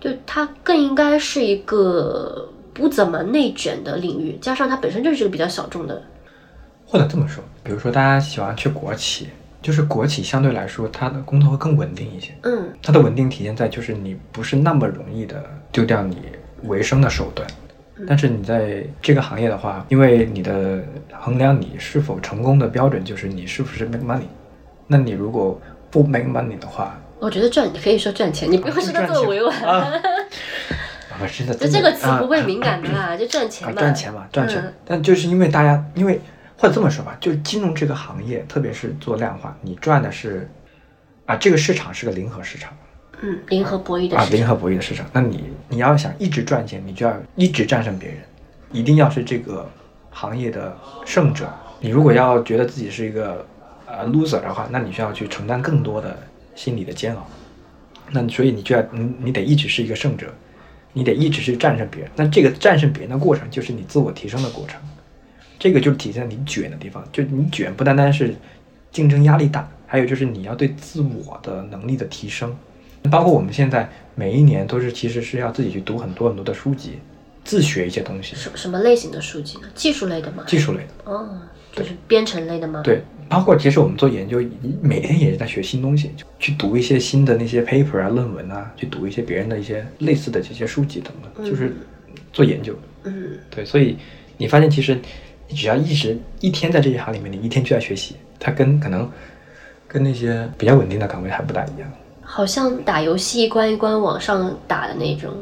[0.00, 6.02] 就它更应该是一个不怎么内卷的领域，加上它本身就是个比较小众的。
[6.84, 9.28] 或者这么说，比如说大家喜欢去国企，
[9.62, 12.36] 就是国企相对来说它的工作会更稳定一些。
[12.42, 15.42] 嗯它的稳定体现在就是你不是那么容易的
[15.74, 16.16] 丢掉你
[16.62, 17.44] 维生的手段，
[18.06, 20.80] 但是你在这个行业的话，因为你的
[21.12, 24.28] 衡量你是否成功的标准就是你是不是 make money，
[24.86, 25.60] 那你如果
[25.90, 29.52] 不 make money 的话，我觉得赚，你可以说赚钱，你不用说的这么委婉。
[29.66, 29.92] 啊
[31.10, 33.80] 啊，真的，就这个词不会啊敏感的啦，就赚钱啊，嘛。
[33.80, 34.62] 赚钱嘛，赚钱。
[34.62, 36.20] 嗯但就是因为大家，因为
[36.56, 40.48] 或者这么说吧，就是金融这个行业，特别是做量化，你赚的是
[41.26, 42.72] 啊，这个市场是个零和市场
[43.22, 44.38] 嗯，零和博弈的啊，市场。
[44.38, 45.06] 零和博弈的市场。
[45.12, 48.18] 那你你要想一直赚钱，你就要一直战胜别人，
[48.72, 49.68] 一定要是这个
[50.10, 51.48] 行业的胜者。
[51.80, 53.46] 你如果要觉得自己是一个
[53.86, 56.18] 呃 loser 的话，那你需要去承担更多的
[56.54, 57.26] 心理的煎熬。
[58.10, 60.26] 那所以你就要你你得一直是一个胜者，
[60.92, 62.10] 你得一直是战胜别人。
[62.16, 64.80] 那这个战胜别人的过程，就是你自我提升的过程。
[65.58, 68.34] 这个就是体现你卷的地方，就你卷不单单是
[68.90, 72.54] 竞争压力大，还有就是你要对自我的能力的提升。
[73.10, 76.98] 包括我们现在每一年都是其实是要自己去读很多很多的书籍，
[77.44, 79.68] 自学一些东西，什什么类型的书籍呢？
[79.74, 80.44] 技术类的吗？
[80.46, 81.10] 技术类的。
[81.12, 81.28] 哦，
[81.72, 82.82] 就是编程类的吗？。
[82.82, 84.42] 对，包括其实我们做研究，
[84.80, 91.74] 每天也是在学新东西，就去读一些新的那些 paper 啊、论文啊，去读一些别人的一些类似的这些书籍等等，就是
[92.32, 92.74] 做研究。
[93.02, 93.98] 嗯，对，所以
[94.38, 94.98] 你发现其实
[95.48, 99.10] 你只要一直一天在这一行里面，你一天就在学习，它跟可能
[99.86, 101.92] 跟那些比较稳定的岗位还不大一样。
[102.34, 105.32] 好像打游戏一关一关往上打的那种。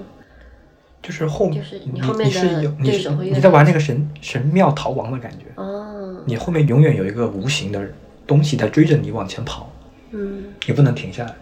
[1.01, 7.83] 就是后就是你你后面你是的有你是对手会越你在玩那个神神庙逃亡的感觉，哦，你后面永远有一个无形的
[8.27, 9.73] 东西在追着你往前跑，
[10.11, 11.35] 嗯，你不能停下来。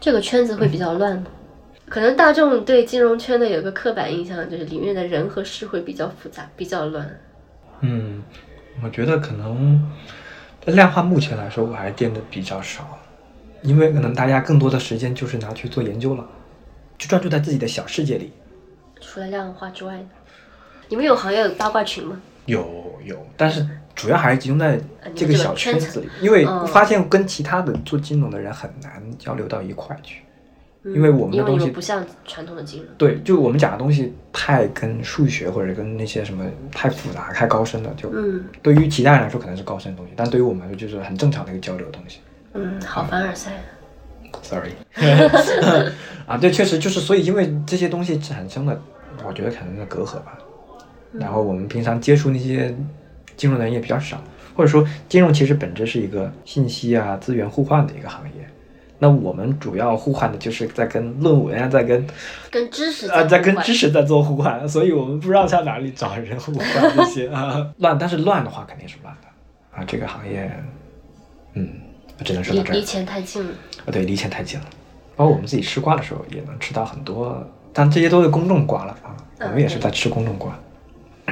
[0.00, 1.26] 这个圈子会比较乱吗？
[1.88, 7.08] 可能大众对金融圈的有个刻板印象，就是里面的人和事会比较复杂，比较乱。
[7.82, 8.20] 嗯，
[8.82, 9.90] 我觉得可能
[10.66, 12.98] 量化目前来说，我还见的比较少，
[13.62, 16.26] 因为可能大家更多的时间就是拿去做研究了，
[16.98, 18.32] 就专注在自己的小世界里。
[19.00, 20.04] 除了量化之外呢？
[20.88, 22.20] 你们有行业八卦群吗？
[22.46, 24.80] 有有，但是主要还是集中在
[25.14, 30.22] 这个小圈子里，因为发现跟其他的做金融的人很难交流到一块去。
[30.84, 42.18] 因为我们的东西不像传统的金融，对，就我们讲的东西太跟数学或者跟那些什么太复杂、太高深了，就嗯，对于其他人来说可能是高深的东西，但对于我们来说就是很正常的一个交流的东西。
[42.54, 43.52] 嗯，好凡尔赛。
[44.42, 44.72] Sorry。
[46.26, 48.80] 啊，对，确实就是，所以因为这些东西产生了，
[49.26, 50.38] 我觉得可能是隔阂吧。
[51.12, 52.74] 然后我们平常接触那些
[53.36, 54.22] 金融的人也比较少，
[54.54, 58.48] 或者说金融其实本质是一个信息啊资源互换的一个行业。
[58.98, 62.06] 那我们主要互换的就是在跟论文啊，在跟
[62.50, 69.28] 跟知识啊，在跟知识在做互换，所以我们不知道在哪里找人互换这些啊 乱，但是乱的话肯定是乱的
[69.76, 70.48] 啊，这个行业，
[71.54, 71.68] 嗯，
[72.24, 73.50] 只能说到这离离钱太近了
[73.86, 74.66] 啊，对，离钱太近了，
[75.16, 80.56] 包括我们自己吃瓜的时候也能吃到很多，但这些都是公众瓜了啊，我们也是在吃公众瓜。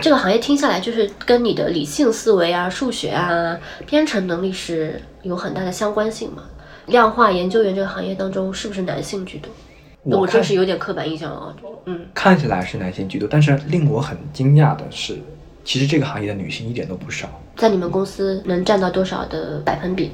[0.01, 6.45] 这个行业听下来就是跟你的理性思维啊、数学啊、编程能力是有很大的相关性嘛。
[6.87, 10.19] 量化研究员这个行业当中，是不是男性居多？
[10.19, 11.55] 我这是有点刻板印象啊。
[11.85, 15.19] 嗯，看起来是男性居多，但是令我很惊讶的是，
[15.65, 17.29] 其实这个行业的女性一点都不少。
[17.57, 20.13] 在你们公司能占到多少的百分比？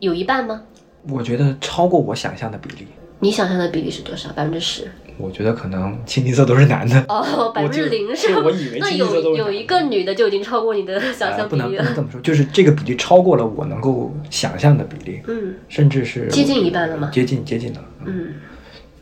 [0.00, 0.62] 有一半吗？
[1.08, 2.86] 我觉得超过我想象的比例。
[3.20, 4.30] 你想象的比例是多少？
[4.32, 4.90] 百分之十？
[5.18, 7.02] 我觉得可能清一色都是男的。
[7.08, 8.42] 哦， 百分之零是吗？
[8.44, 11.68] 我以为那有有一个女的就已经超过你的想象比例了。
[11.68, 15.22] 不能不能这么说，就是这个比例超过了我能够想象的比例。
[15.26, 17.10] 嗯，甚至是接近一半了吗？
[17.10, 17.84] 接近接近了。
[18.04, 18.34] 嗯，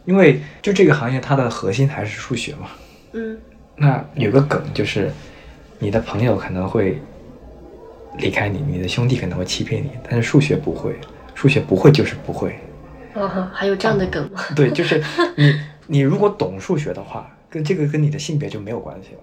[0.04, 2.68] 因为就这个行业，它的核心还是数学嘛。
[3.12, 3.37] 嗯。
[3.76, 5.11] 那有个梗就是，
[5.80, 7.02] 你的朋友可能会
[8.18, 10.96] 离开你，你的兄弟可能会欺骗你，但是数学不会，
[11.35, 12.57] 数学不会就是不会。
[13.14, 14.40] 哦，还有这样的梗吗？
[14.55, 15.03] 对，就是
[15.37, 15.55] 你，
[15.87, 19.20] 你如果懂数学的话，跟这个跟你的性别就没有关系了。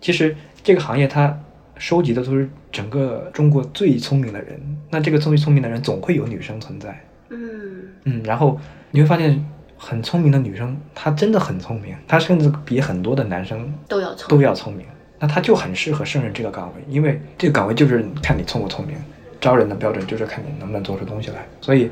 [0.00, 1.38] 其实这个行业它
[1.76, 6.98] 收集的都是整个中国最聪明的人，那这个最聪明的人总会有女生存在。
[7.30, 8.58] 嗯嗯，然后
[8.90, 9.44] 你会发现
[9.76, 14.86] 很聪明的女生，她真的很聪明，她甚至比很多的男生都要聪都要聪明。
[15.18, 18.96] 那他就很适合胜任这个岗位，因为这个岗位就是看你聪不聪明，
[19.40, 21.90] 招人的标准就是看你能不能做出东西来，所以。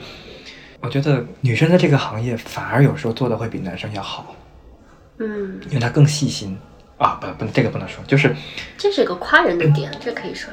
[0.80, 4.36] 我觉得女生在这个行业反而有时候做的会比男生要好，
[5.16, 6.58] 嗯，因为她更细心。
[6.98, 8.36] 啊，不不，这个不能说，就是
[8.76, 10.52] 这是个夸人的点，这可以说，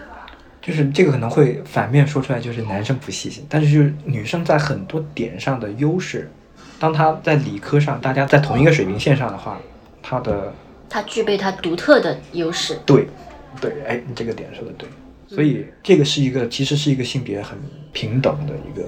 [0.62, 6.31] 就是这个可能会反面说出来，就是男生不细心，但是就是女生在很多点上的优势，
[6.79, 9.60] 当她在理科上大家在同一个水平线上的话，
[10.01, 10.53] 她的
[10.91, 13.08] 她具备它独特的优势，对，
[13.62, 14.89] 对，哎，你这个点说的对，
[15.25, 17.58] 所以这个是一个其实是一个性别很
[17.93, 18.86] 平等的一个。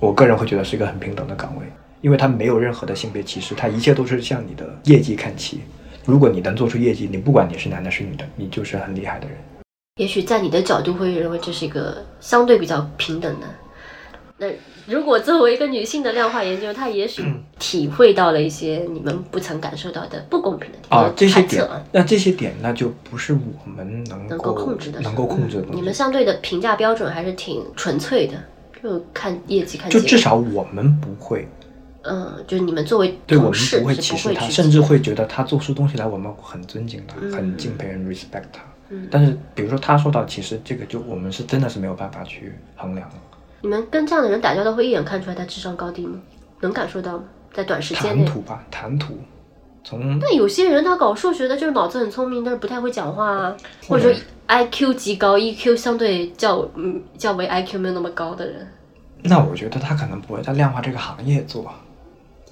[0.00, 1.64] 我个人会觉得是一个很平等的岗位，
[2.00, 5.60] 因为它没有任何的性别歧视，它一切都是向你的业绩看齐。
[6.04, 9.36] 如果你能做出业绩，你不管你是男的是女的，你就是很厉害的人。
[9.94, 13.46] 也许在你的角度会认为这是一个相对比较平等的。
[14.44, 17.24] 那如果作为一个女性的量化研究，她也许
[17.58, 21.04] 体会到了一些你们不曾感受到的不公平的地方。
[21.04, 25.66] 啊，这些点，那这些点那就不是我们能能够控制的，能够控制的。
[25.72, 28.34] 你们相对的评价标准还是挺纯粹的。
[28.82, 31.48] 就看业绩，看就至少我们不会，
[32.02, 38.60] 嗯，就是你们作为对我们不会歧视他，甚至会觉得他做出东西来，我们很尊敬他，很敬佩，很 respect 他。
[38.90, 43.08] 嗯，但是比如说他说到，其实这个就我们是真的是没有办法去衡量。
[43.64, 46.20] 你们跟这样的人打交道，会一眼看出来他智商高低吗？
[46.60, 47.24] 能感受到吗？
[47.50, 48.22] 在短时间内？
[48.22, 49.16] 谈吐吧，谈吐。
[49.82, 53.56] 从那有些人他搞数学的，就是脑子很聪明，但是不太会讲话啊，
[53.88, 58.68] 或者说 I Q 极高，EQ 相对较嗯较为 I Q 没有那么高的人。
[59.22, 61.64] 那我觉得他可能不会在量化这个行业做。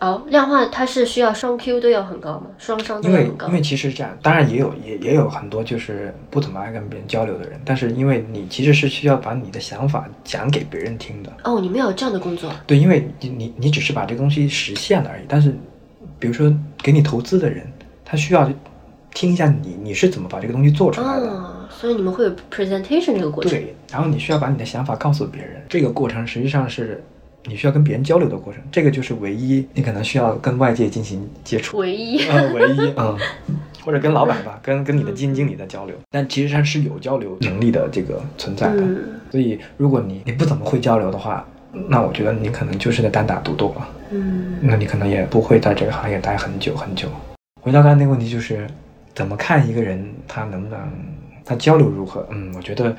[0.02, 2.46] 哦，量化它是需要双 Q 都要很高吗？
[2.58, 3.46] 双商都要很高。
[3.46, 11.32] 因为因为其实这样，当然也有也也有很多就是不怎么爱跟别人交流的人，但是因为你其实是需要把你的想法讲给别人听的。
[11.44, 12.52] 哦，你们有这样的工作？
[12.66, 15.54] 对，因为你你你只是把这个东西实现了而已，但是
[16.18, 16.52] 比如说
[16.82, 17.64] 给你投资的人，
[18.04, 18.50] 他需要
[19.14, 21.28] 听一下你你是怎么把这个东西做出来的。
[21.28, 27.02] 哦所以你们会有 presentation 这个过程，对，然后你需要把你的想法告诉别人，这个过程实际上是
[27.44, 33.16] 你需要跟别人交流的过程，这个就是唯一你可能需要跟外界进行接触，唯一，呃，唯一，嗯，
[33.84, 38.82] 或者跟老板吧， 跟跟你的基金经理在交流，但其实上是有交流能力的这个存在的，
[39.30, 41.44] 所以如果你你不怎么会交流的话，
[41.88, 43.88] 那我觉得你可能就是在单打独斗了。
[44.10, 47.08] 嗯，那你可能也不会在这个行业待很久很久。
[47.60, 48.66] 回到刚才那个问题，就是
[49.14, 50.78] 怎么看一个人他能不能
[51.44, 52.26] 他交流如何？
[52.30, 52.94] 嗯，我觉得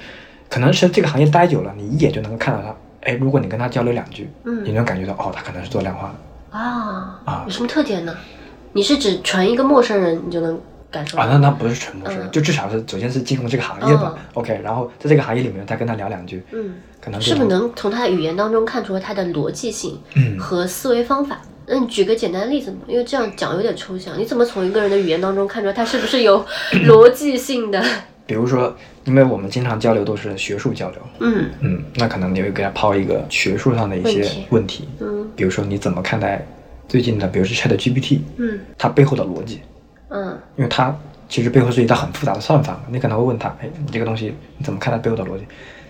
[0.50, 2.76] 可能是这个行业待久了，你一眼就能够看到他。
[3.06, 8.16] 哎，如果你跟他交流两句，嗯你能感觉到哦，他可能是做量化的啊啊有什么特点呢？
[8.74, 14.16] 你是指纯一个陌生人，你就能感受到啊，那那不是纯陌生人，嗯就至少是首先是进入这个行业吧。
[14.34, 21.40] OK，然后在这个行业里面再跟他聊两句，嗯，可能就是不是能从他的语言当中看出他的逻辑性嗯和思维方法？
[21.66, 24.20] 那你举个简单的例子嘛，因为这样讲有点抽象。
[24.20, 26.46] 你怎么从一个人的语言当中看出来他是不是有
[26.88, 27.82] 逻辑性的？
[28.26, 31.50] 比如说，因为我们经常交流都是学术交流，嗯。
[31.60, 34.88] 嗯，那可能你会给他抛一个学术上的一些问题。
[35.00, 35.28] 嗯。
[35.36, 36.46] 比如说你怎么看待
[36.88, 38.60] 最近的，比如说 Chat GPT，嗯。
[38.78, 39.62] 它背后的逻辑，
[40.10, 40.38] 嗯。
[40.56, 40.96] 因为它
[41.28, 45.46] 其实背后是一道很复杂的算法嘛，你可能会问他，哎，你这个东西你怎么看待背后的逻辑？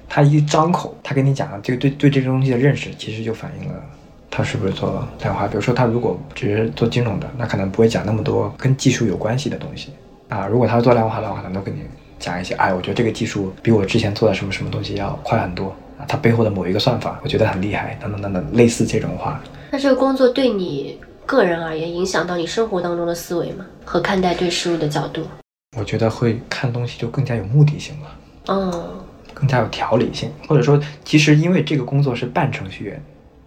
[0.09, 3.75] 他一张口，他跟你讲这个对对这个东西的认识，其实就反映了
[4.29, 5.47] 他是不是做量化。
[5.47, 9.91] 比如说他如果只是做金融的，那可能不会讲那么多跟技术有关系的东西。
[10.29, 10.47] 啊。
[10.47, 11.79] 如果他是做量化的话，可能都跟你
[12.24, 15.67] 讲一些，哎，我觉得这个技术比我之前做的什么什么东西要快很多
[15.99, 19.41] 啊，它背后的某一个算法，我觉得很厉害，等等等等，类似这种话。
[19.69, 23.65] 那这个工作对你个人而言，影响到你生活当中的思维吗？
[23.84, 25.28] 和看待对事物的角度？
[25.78, 28.07] 我觉得会看东西就更加有目的性了。
[28.47, 28.99] 嗯
[29.34, 33.03] 更加有条理性，或者说，其实因为这个工作是半程序员，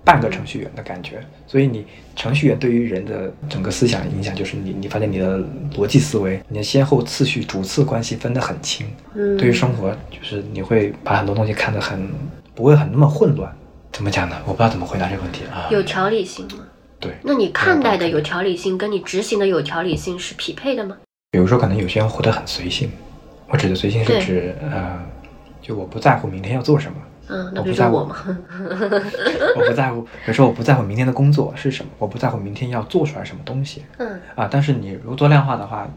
[0.06, 1.84] 半个程序员的感觉，所以你
[2.14, 5.40] 程序员对于人的整个思想影响，就是你你发现你的
[5.74, 8.86] 逻辑思维，你的先后次序、主次关系分得很清。
[9.16, 12.08] 嗯，对于生活，就是你会把很多东西看得很
[12.54, 13.52] 不会很那么混乱。
[13.90, 14.36] 怎么讲呢？
[14.46, 15.66] 我不知道怎么回答这个问题啊。
[15.72, 16.64] 有条理性吗？
[17.00, 20.96] 对，那你看待的有条理性，跟你执行的有条理性是匹配的吗？
[21.32, 22.88] 比如说，可能有些人活得很随性，
[23.48, 24.98] 我指的随性是指呃，
[25.60, 26.96] 就我不在乎明天要做什么。
[27.28, 27.96] 嗯，那我不在乎？
[27.96, 34.48] 我不在乎，比如说我不在乎明天的工作是什么，我不在乎明天要做出来什么东西嗯啊。
[34.50, 35.88] 但是你如果做量化的话，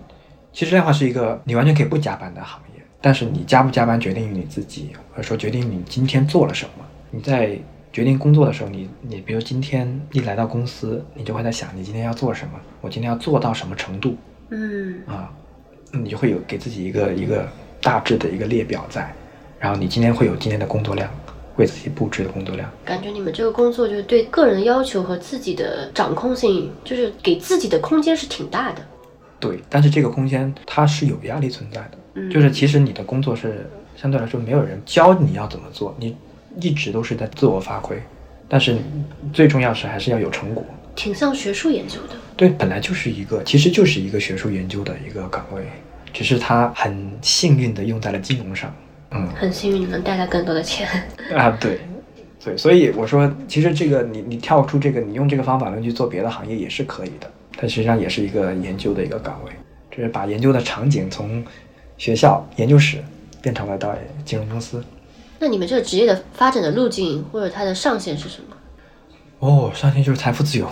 [0.52, 6.86] 其实量化是一个你完全可以不加班的行业，但是你加不加班决定于你自己，或者说决定你今天做了什么。
[7.12, 7.58] 你在
[7.92, 14.16] 决定工作的时候，你你比如今天一来到公司，你就会在想你今天要做什么，我今天要做到什么程度
[14.50, 15.32] 嗯啊，
[15.92, 17.48] 你就会有给自己一个一个
[17.82, 19.12] 大致的一个列表在，
[19.60, 21.10] 然后你今天会有今天的工作量，
[21.60, 22.68] 为自己布置的工作量。
[22.84, 28.82] 感觉你们这个工作就是对个人的要求和自己的掌控性，就是给自己的空间是挺大的。
[29.39, 36.16] 对，但是这个空间它是有压力存在的，嗯就是其实你的工作是相对来说没有人教你要怎么做，你
[36.60, 38.01] 一直都是在自我发挥，
[38.47, 38.78] 但是
[39.32, 40.66] 最重要是还是要有成果。
[40.95, 42.16] 挺像学术研究的。
[42.36, 45.64] 对，本来就是一个，其实就是一个学术研究的一个岗位，
[46.12, 48.74] 只是它很幸运的用在了金融上。
[49.12, 50.88] 嗯很幸运你能带来更多的钱。
[51.36, 51.80] 啊，对，
[52.43, 59.51] 对，所以我说，其实这个你你跳出这个，你用这个方法论去做别的行业也是可以的，它实际上也是一个研究的一个岗位，
[59.89, 61.43] 就是把研究的场景从
[61.97, 63.03] 学校研究室
[63.41, 63.93] 变成了到
[64.24, 64.84] 金融公司。
[65.39, 68.55] 那你们这个职业的发展的路径或者它的上限是什么？
[69.39, 70.68] 哦，上限就是财富自由。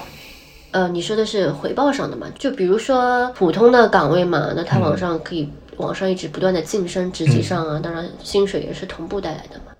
[0.72, 2.28] 呃，你说的是回报上的嘛？
[2.38, 9.72] 就比如说普通的岗位嘛，那它往上可以往上一直不断的晋升，职级上啊，当然薪水也是同步带来的嘛。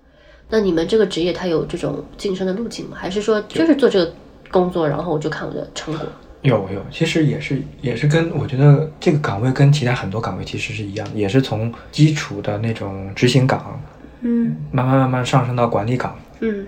[0.48, 2.96] 那你们这个职业它有这种晋升的路径吗？
[2.98, 4.12] 还是说就是做这个
[4.50, 6.06] 工作，然后我就看我的成果？
[6.42, 13.80] 有有，其实也是也是跟我觉得这个岗位跟其他很多岗位其实是一样，也是从基础的那种执行岗，
[14.20, 16.16] 嗯慢慢慢慢上升到管理岗。
[16.40, 16.64] 嗯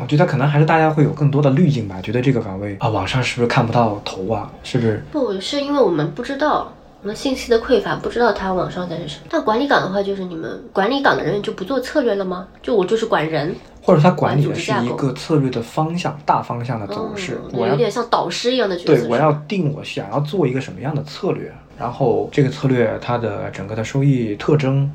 [0.00, 4.52] 我觉得可能还是大家会有更多的滤镜吧，觉得这个岗位啊，网上是不是看不到头啊？
[4.62, 5.02] 是不是？
[5.10, 6.72] 不是因为我们不知道，
[7.04, 9.26] 我们信息的匮乏，不知道它网上在是什么。
[9.28, 12.48] 但管理岗的话，就是你们管理岗的人员就不做策略了吗？
[12.62, 17.38] 就我就是管人，或者他管理的是一个策略的方向、大方向的走势。
[17.52, 19.02] 嗯我有点像导师一样的角色。
[19.02, 24.90] 对，我要定我想要做一个什么样的策略，然后这个策略它的整个的收益特征，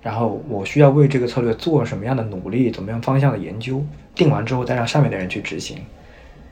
[0.00, 3.84] 然后我需要为这个策略做什么样的努力，怎么样方向的研究，
[4.14, 5.78] 定完之后再让下面的人去执行。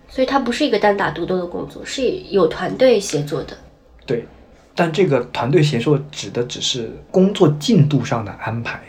[0.08, 3.56] 所以它不是一个单打独斗的工作，是有团队协作的。
[4.04, 4.26] 对，
[4.78, 8.80] 但这个团队协作指的只是工作进度上的安排，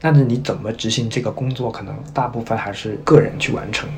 [0.00, 3.88] 但是你怎么执行这个工作，可能大部分还是个人去完成。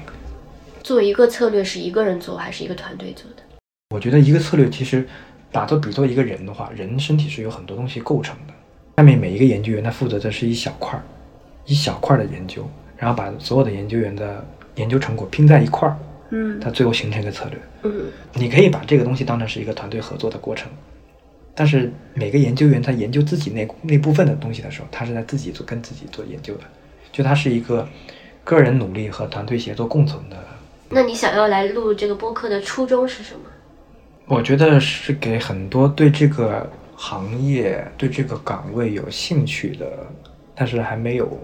[0.83, 3.43] 做一个策略是一个人做还是一个团队做的？
[3.95, 5.09] 我觉得一个策略其实
[5.51, 8.53] 打做比作一个人的话，人身体是有很多东西构成的。
[8.99, 11.03] 下面每一个研究员他负责的是一小块儿，
[11.65, 12.69] 一小块儿的研究，
[12.99, 15.97] 然后把所有的研究员的研究成果拼在一块儿，
[16.29, 17.59] 嗯它最后形成一个策略。
[17.85, 20.71] 嗯你可以把这个东西当成是一个团队合作的过程，
[21.59, 26.61] 但是每个研究员他研究自己那那部分的东西的时候，他是在自己做跟自己做研究的，
[27.11, 27.89] 就他是一个
[28.45, 30.37] 个人努力和团队协作共存的。
[30.89, 33.41] 那你想要来录这个播客的初衷是什么？
[34.27, 39.85] 我觉得是给很多对这个行业、对这个岗位有兴趣的，
[40.55, 41.37] 但是还没有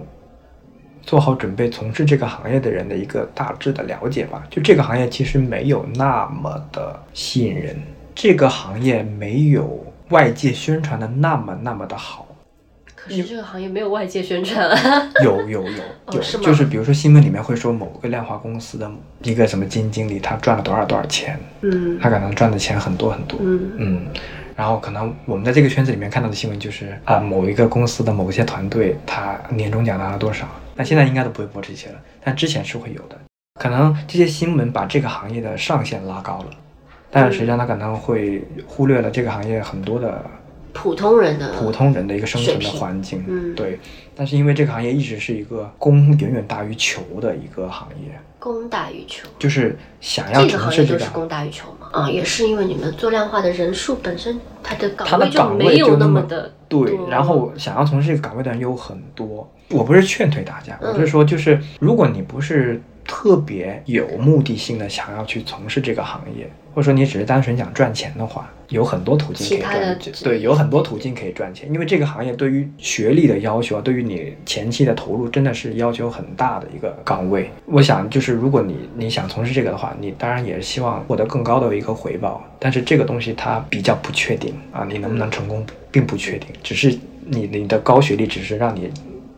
[1.03, 4.47] 做好准备从事这个行业的人的一个大致的了解吧。
[4.49, 7.77] 就这个行业其实没有那么的吸引人，
[8.15, 12.27] 这个行业没有外界宣传的那么那么的好。
[12.95, 14.65] 可是这个行业没有外界宣传。
[14.71, 15.11] 啊。
[15.23, 15.69] 有有 有
[16.13, 18.91] 有，就是比如说新闻里面会说某个量化公司的
[19.23, 23.73] 一个什么基金经理，他赚了多少多少钱，嗯，他可能赚的钱很多很多，嗯。
[23.77, 24.07] 嗯，
[24.57, 33.19] 然后可能我们在这个圈子里面看到的新闻就是啊，某一个公司的某些团队他年终奖拿了多少，那现在应该都不会播这些了，但之前是会有的，
[33.61, 36.47] 可能这些新闻把这个行业的上限拉高了，
[37.15, 40.23] 但实际上他可能会忽略了这个行业很多的。
[40.73, 43.79] 普通人的普通人的一个生存的环境，嗯，对。
[44.17, 48.11] 但是因为这个行业一直是一个供远远大于求的一个行业，
[48.41, 51.89] 供大于求，就是想要这个行业就是供大于求嘛。
[51.93, 56.99] 啊，也是因为你们做量化的人数本身，它的岗位就没有那么的对。
[57.09, 59.49] 然后想要从事这个岗位的人有很多。
[59.71, 62.83] 我不是劝退大家，我是说，就是如果你不是。
[63.05, 70.13] 特别有目的性的想要去从事这个行业，或者说你只是单纯想赚钱的话，有很多途径可以赚钱。
[70.23, 77.51] 对，有很多途径可以赚钱，因为这个行业对于学历的要求啊，对于你前期的投入真的是要求很大的一个岗位。
[77.67, 88.91] 我想，就是如果你你想从事这个的话，你当然也是希望获得更高的一个回报，但是这个东西它比较不确定啊，你能不能成功并不确定，只是你你的高学历只是让你。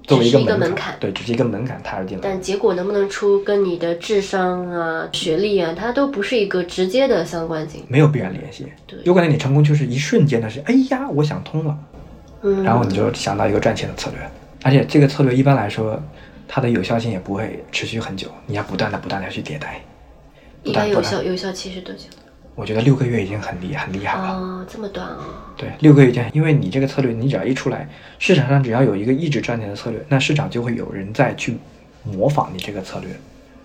[0.07, 2.21] 作为一个门槛，对，只是一个门槛踏入进来。
[2.23, 8.67] 但结果能不能出，跟你的智商啊、学历啊，它都不是一个直接的相关性，没有必然联系。
[8.87, 11.77] 对，有可能你成功就是一瞬间的事，哎呀，我想通了，
[12.43, 14.21] 嗯，然后你就想到一个赚钱的策略，
[14.63, 16.01] 而且这个策略一般来说，
[16.47, 19.81] 它的有效性也不会持续很久，你要不断的、不断的去迭代。
[20.63, 22.05] 一般有效有效期是多久？
[22.57, 24.33] 我觉得六个月已经很厉很厉害了。
[24.33, 25.19] 哦，这么短哦。
[25.57, 27.89] 对，六个月间，因为你这个策略，你只要一出来，
[28.19, 31.59] 市场上只要有一个一直赚钱的策略，那市场就会有人在去
[32.03, 33.11] 模仿你这个策略。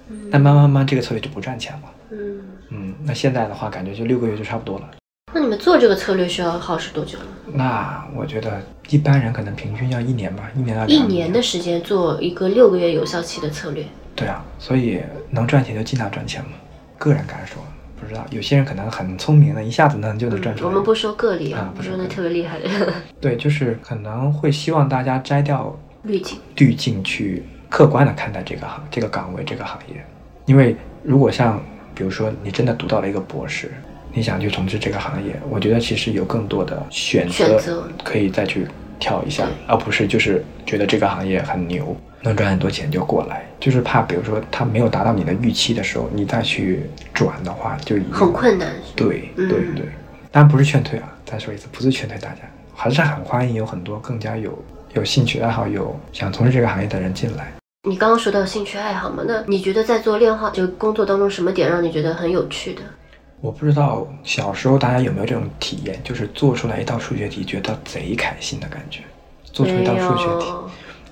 [0.09, 0.29] 嗯。
[0.29, 1.81] 那慢慢慢，这个策略就不赚钱了。
[2.11, 2.41] 嗯。
[2.69, 4.89] 嗯，那现在的话，感觉就六个月就差不多了。
[5.33, 7.25] 那你们做这个策略需要耗时多久呢？
[7.53, 11.09] 那我觉得一般人可能平均要一年吧，一年到两年。
[11.09, 13.85] 一年的时间做一个六个月有效期的策略。
[14.13, 16.51] 对啊，所以能赚钱就尽量赚钱嘛。
[16.97, 17.55] 个人感受。
[18.01, 20.69] 不知道，有些人可能很聪明的，一下子呢就能赚出来。
[20.69, 22.91] 我们不说个例啊，不说那特别厉害的人。
[23.21, 30.03] 对，就是可能会希望大家摘掉滤镜，滤镜去客观的看待这个行、这个岗位、这个行业。
[30.47, 31.61] 因为如果像
[31.93, 33.71] 比如说你真的读到了一个博士，
[34.11, 37.61] 你想去从事这个行业，我觉得其实有更多的选择
[38.03, 38.65] 可以再去
[38.99, 41.95] 跳一下，而不是就是觉得这个行业很牛。
[42.23, 48.71] 能赚很多钱就过来，就是怕，比如说他没有达到你的预期的时候，你再去转的话，就很困难。
[48.95, 49.85] 对对对，
[50.31, 52.41] 当然不是劝退啊，再说一次，不是劝退大家，
[52.75, 54.57] 还是很欢迎有很多更加有
[54.93, 57.51] 有兴趣爱好、有想从事这个行业的人进来。
[57.89, 62.81] 你刚刚说到兴趣爱好嘛，那你觉得在做量化这个工作当中，什么点让你觉得很有趣的？
[63.39, 69.01] 我不知道小时候大家有没有这种体验，就是做出来一道数学题，觉得贼开心的感觉，
[69.45, 70.53] 做出一道数学题。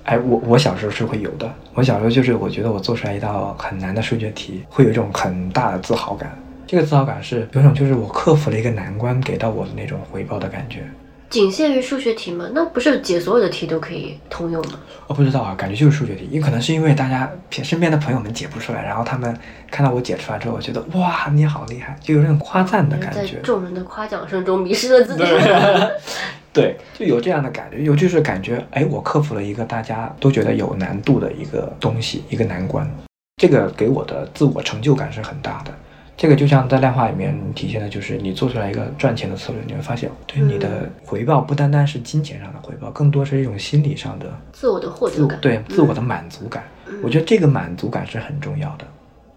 [0.10, 1.48] 哎，我我小时候是会有的。
[1.76, 6.36] 我小时候就是我觉得我做出来一道很难的数学题，会有一种很大的自豪感。
[6.66, 10.82] 这个自豪感是有种就是我克服了一个难关给到我的那种回报的感觉。
[11.30, 12.50] 仅限于数学题吗？
[12.54, 14.80] 那不是解所有的题都可以通用吗？
[15.06, 16.28] 我不知道啊，感觉就是数学题。
[16.32, 19.38] 也可能是因为大家身边的朋友们解不出来，然后他们
[19.70, 23.36] 看到我解出来之后，觉得哇，你好厉害，就有那种夸赞的感觉。
[23.36, 25.24] 在众人的夸奖声中迷失了自己。
[26.52, 32.90] 对，就有这样的感觉，有就是感觉，哎，我克服了一个大家都觉得有难度的一个东西，一个难关，
[33.38, 35.72] 这个给我的自我成就感是很大的。
[36.20, 46.62] 这个就像在量化里面体现的，就是你做出来一个赚钱的策略，你会发现，对你的回报不单单是金钱上的回报，更多是一种心理上的自我的获得感，对自我的满足感。
[47.02, 48.86] 我觉得这个满足感是很重要的，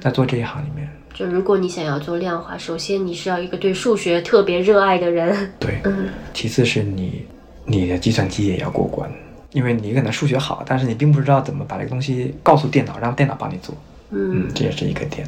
[0.00, 0.88] 在做这一行里面。
[1.14, 5.52] 就如果你想要做量化，首先你是要一个对数学特别热爱的人。
[5.60, 6.08] 对，嗯。
[6.34, 7.24] 其次是你，
[7.64, 9.08] 你的计算机也要过关，
[9.52, 13.72] 因为你可能数学好，但是你并不知道怎么把这个东西告诉电脑，让电脑帮你做。
[14.10, 15.24] 嗯，这也是一个点。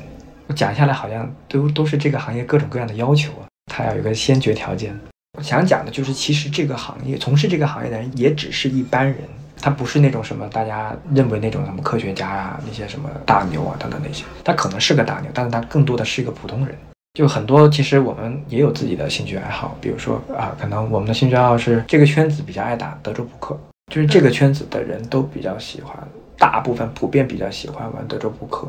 [0.47, 4.99] 我讲下来好像都都是这个行业各种各样的要求啊，它要有个先决条件。
[5.39, 9.17] 我想讲的就是，其实这个行业从事这个行业的人也只是一般人。
[9.61, 16.77] 他不是那种什么大家认为那种什么科学家啊，那些什么大牛啊等等那些，他可能是个大牛，但是他更多的是一个普通人。
[17.15, 23.59] 就很多其实我们也有自己的兴趣爱好，比如说啊，可能我们的兴趣爱好是这个圈子比较爱打德州扑克，
[23.91, 25.97] 就是这个圈子的人都比较喜欢
[26.37, 28.69] 大部分普遍比较喜欢玩德州扑克，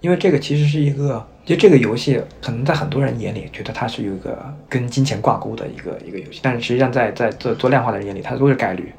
[0.00, 4.38] 因为这个其实是一个，就这个游戏可能在很多人眼里觉得它是有一个
[4.68, 8.92] 跟金钱挂钩的一个一个游戏，但是实际上在在做做量化的人眼里，它都是概率。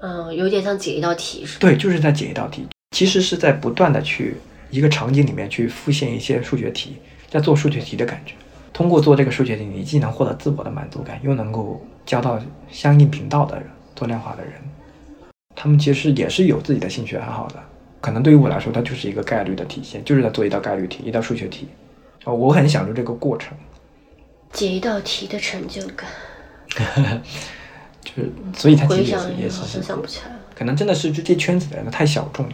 [0.00, 1.60] 嗯，有点像解一道题是吧？
[1.60, 4.34] 对，就是在解一道题，其实是在不断的去
[4.70, 6.96] 一个场景里面去复现一些数学题，
[7.30, 8.34] 在做数学题的感觉。
[8.72, 14.54] 通过做这个数学题，你既能获得自我的满足感，又能够交到相应频道的人，做量化的人。
[15.54, 17.62] 他们其实也是有自己的兴趣爱好的。
[18.04, 21.66] 可能对于我来说，它就是一个概率的体现，就是在做一道概率题，一道数学题。
[22.24, 23.56] 哦，我很享受这个过程，
[24.52, 26.06] 解一道题的成就感。
[28.04, 32.52] 就是，所以他其实也是也是想不起来，可能真的是就这圈子的人太小众了。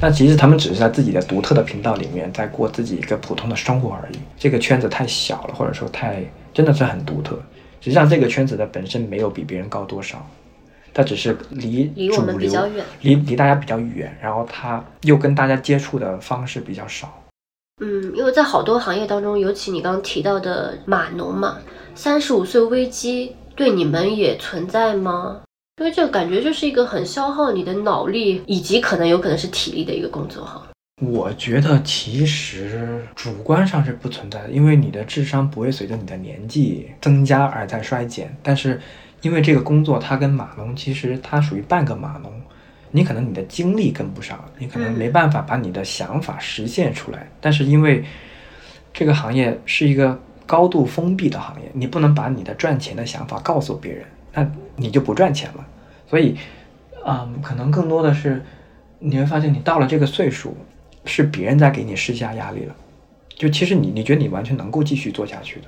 [0.00, 4.18] 但其实他们只是在自己的独特的频道里面，在过自己一个普通的生活而已。
[4.38, 6.22] 这个圈子太小了，或者说太
[6.54, 7.34] 真的是很独特。
[7.80, 10.24] 实际上，这个圈子的本身没有比别人高多少，
[10.94, 17.22] 它只是离离我们比较远，离离大家比较远，然后它又跟大家接触的方式比较少。
[17.82, 21.58] 嗯，因为在好多行业当中，尤其你刚刚提到的码农嘛，
[21.94, 25.40] 三十五岁危机对你们也存在吗？
[25.78, 30.62] 因为这个感觉就是一个很消耗你的脑力，以及可能有可能是体力的一个工作哈。
[31.00, 38.36] 我觉得其实主观上是不存在的，因为你的智商不会随着你的年纪增加而在衰减。
[38.42, 38.80] 但是
[39.22, 42.30] 因为这个工作它跟码农其实它属于半个码农，
[42.90, 47.26] 你可能你的精力跟不上，你可能没办法把你的想法实现出来。
[47.40, 48.04] 但是因为
[48.92, 54.04] 这个行业是一个高度封闭的行业，你不能把你的赚钱的想法告诉别人。
[54.34, 55.66] 那你就不赚钱了，
[56.08, 56.34] 所以，
[57.04, 58.42] 嗯，可能更多的是
[58.98, 60.56] 你会发现，你到了这个岁数，
[61.04, 62.74] 是别人在给你施加压力了。
[63.36, 65.66] 就其实你你觉得你完全能够继续做下去的，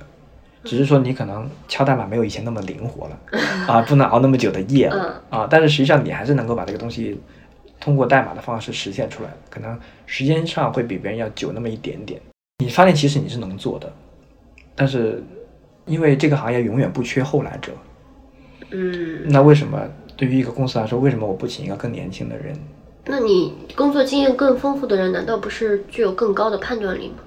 [0.65, 3.19] 只是说你可能敲代码没有以前那么灵活了
[3.67, 5.47] 啊，不能熬那么久的夜了啊。
[5.49, 7.19] 但是实际上你还是能够把这个东西
[7.79, 12.19] 通过代码的方式实现出来，可能时间上会比别人要久那么一点点。
[12.57, 13.91] 你发现其实你是能做的，
[14.75, 15.23] 但是
[15.85, 17.71] 因为这个行业永远不缺后来者。
[18.71, 19.79] 嗯，那为什么
[20.17, 22.57] 对于一个公司来说，为什么我不请一个更年轻的人？
[23.05, 27.17] 那你工作经验更丰富的人，难道不是具有更高的判断力吗？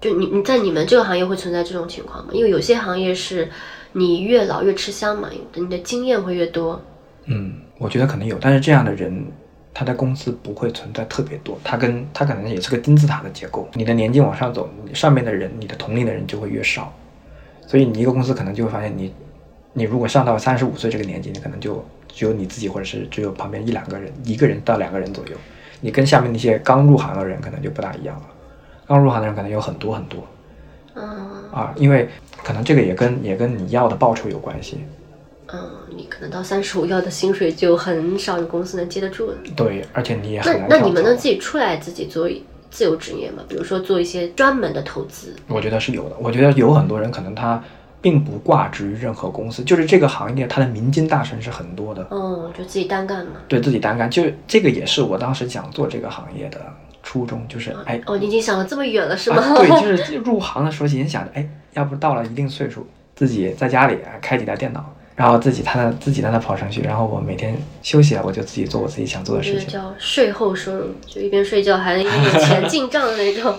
[0.00, 2.30] 就你你在你们这个行业会存在这种情况吗？
[2.32, 3.48] 因为有些行业是
[3.92, 6.80] 你越老越吃香嘛，你的经验会越多。
[7.24, 9.26] 嗯，我觉得可能有，但是这样的人
[9.74, 16.92] 他在公司不会存在特别多，他跟他可能也是个金字塔的结构，你的年纪往上走，上面的人，你的同龄的人就会越少，
[17.66, 19.12] 所以你一个公司可能就会发现你。
[19.74, 25.36] 你如果上到三十五岁这个年纪，你可能就只有你自己，或者是只有旁边一两个人，一个人到两个人左右。
[25.80, 28.22] 你跟下面那些刚入行的人可能就不大一样了。
[28.88, 30.26] 刚入行的人可能有很多很多，
[30.94, 31.04] 嗯
[31.52, 32.08] 啊，因为
[32.42, 34.78] 可能这个也跟也跟你要的报酬有关系。
[35.52, 35.60] 嗯，
[35.94, 39.36] 你可能到三十五要的薪水就很少有公司能接得住的。
[39.54, 40.66] 对，而且你也很难。
[40.68, 42.28] 那那你们能自己出来自己做
[42.70, 43.44] 自由职业吗？
[43.48, 45.36] 比如说做一些专门的投资？
[45.46, 46.16] 我觉得是有的。
[46.18, 47.62] 我觉得有很多人可能他。
[48.00, 52.06] 并不挂职于任何公司，就是这个行业，它的民间大神是很多的。
[52.12, 53.32] 嗯，就自己单干嘛？
[53.48, 56.60] 对自己单干，就这个也是我当时想做这个行业的
[57.08, 59.42] 初衷，就是哎，哦，你已经想了这么远了是吗？
[59.56, 62.86] 对，就是 入行的时候已经想着，哎，要不到了一定岁数，
[63.16, 69.70] 自己在家里开几台电脑，然后自己他自己在那跑程序，然后我每天休息了，我就自己做我自己想做的事情。
[69.70, 73.58] 叫税 后收入，就一边睡觉还能一边有钱进账的那种。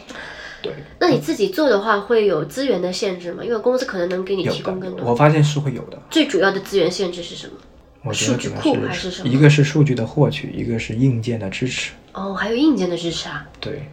[0.62, 3.44] 对，那你自己做的话会有资源的限制吗？
[3.44, 5.10] 因为公司可能能给你提供更多。
[5.10, 5.98] 我发现是会有的。
[6.12, 7.48] 最主要的资源限制是什
[8.04, 8.14] 么？
[8.14, 9.28] 数据库还是什么？
[9.28, 11.94] 一个是数据的获取，一个是硬件的支持。
[12.14, 13.48] 哦，还有硬件的支持啊？
[13.60, 13.84] 对，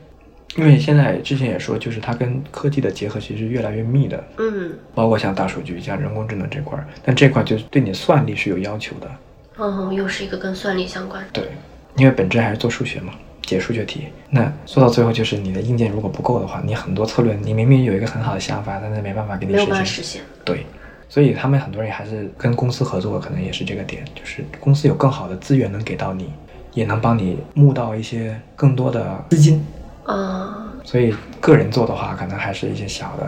[0.56, 4.24] 因为现在之前也说，就是它跟科技的结合其实越来越密的。
[4.38, 4.72] 嗯。
[4.94, 9.10] 包括像大数据、像人工智能这块儿，但这块就对你算力是有要求的。
[9.56, 11.24] 哦，又是一个跟算力相关。
[11.32, 11.44] 对，
[11.96, 13.12] 因为本质还是做数学嘛。
[13.42, 19.86] 解数学题，那做到最后就是你的硬件如果不够的话，你很多策略你明明有一个很好的想法，但是没办法给你实现。
[19.86, 20.22] 实现。
[20.44, 20.66] 对，
[21.08, 26.28] 所以他们很多人还是跟公司合作，可能也是这个点，就是公司有更好的资源能给到你，
[26.76, 29.66] 也能帮你募到一些更多的资金。
[30.04, 30.72] 啊。
[30.84, 33.26] 所以个人做的话，可能还是一些小的。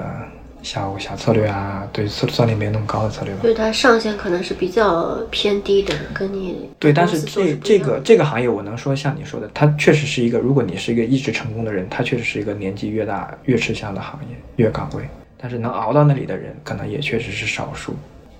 [0.60, 3.38] 小小策略啊，对算算力没有那么高的策略吧。
[3.42, 15.08] 对它上限可能是比较偏低的，跟你对，但是这这个这个行业，我能说像你说的，它确实是一个，如果你是一个一直成功的人，它确实是一个年纪越大越吃香的行业，越岗位。
[15.40, 17.94] 但是能熬到那里的人，可能也确实是少数。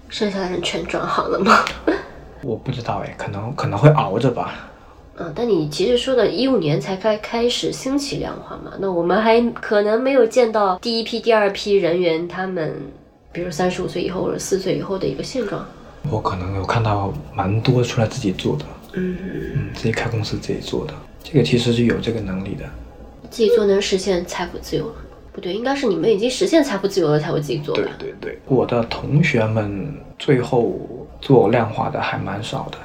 [0.09, 1.57] 剩下的人全转行了吗？
[2.43, 4.68] 我不知道哎，可能可能会熬着吧。
[5.21, 12.73] 嗯，但你其实说的一五年才开开始兴起量化嘛，那我们还可能没有见到第一批、第二批人员他们，
[13.33, 15.67] 比如三十五岁以后或者四岁以后的一个现状。
[16.09, 19.19] 我可能有看到蛮多出来自己做的，嗯
[19.57, 20.95] 嗯，自己开公司自己做的。
[21.25, 22.65] 这个其实是有这个能力的。
[23.29, 24.91] 自己做能实现财富自由？
[25.33, 27.83] 不对，应该是你们已经实现财富自由了才会自己做吧？
[27.99, 30.79] 对对对，我的同学们最后
[31.21, 32.79] 做量化的还蛮少的。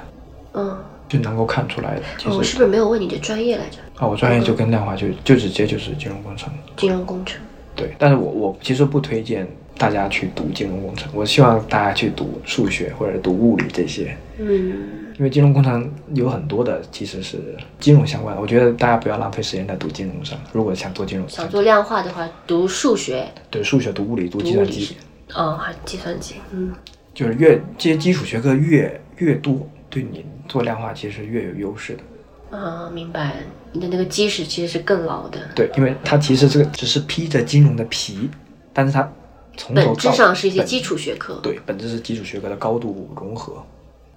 [0.54, 0.76] 嗯。
[1.14, 2.02] 就能够看出来的。
[2.26, 3.78] 我是不是没有问你的专业来着？
[3.96, 6.52] 啊，我专业就跟量化就就直接就是金融工程。
[6.76, 7.40] 金融工程。
[7.76, 9.46] 对，但是我我其实不推荐
[9.76, 14.16] 大家去读金融工程，我希望大家去读数学或者读物理这些。
[14.38, 15.00] 嗯。
[15.16, 17.38] 因为金融工程有很多的其实是
[17.78, 20.36] 金融相关的，我觉得大家不要浪费时间在读金融上。
[20.52, 23.24] 如果想做金融，想做量化的话，读数学。
[23.48, 24.96] 对，数学、读物理、读计算机。
[25.32, 26.72] 哦，还计算机，嗯。
[27.14, 29.64] 就是越这些基础学科越越多。
[29.94, 35.38] 对你做量化其实越有优势的，啊，明白，你的那个基石其实是更牢的。
[35.54, 38.28] 对，因为它其实这个只是披着金融的皮，
[38.72, 39.08] 但是它
[39.56, 41.38] 从本质上是一些基础学科。
[41.44, 43.64] 对，本质是基础学科的高度融合。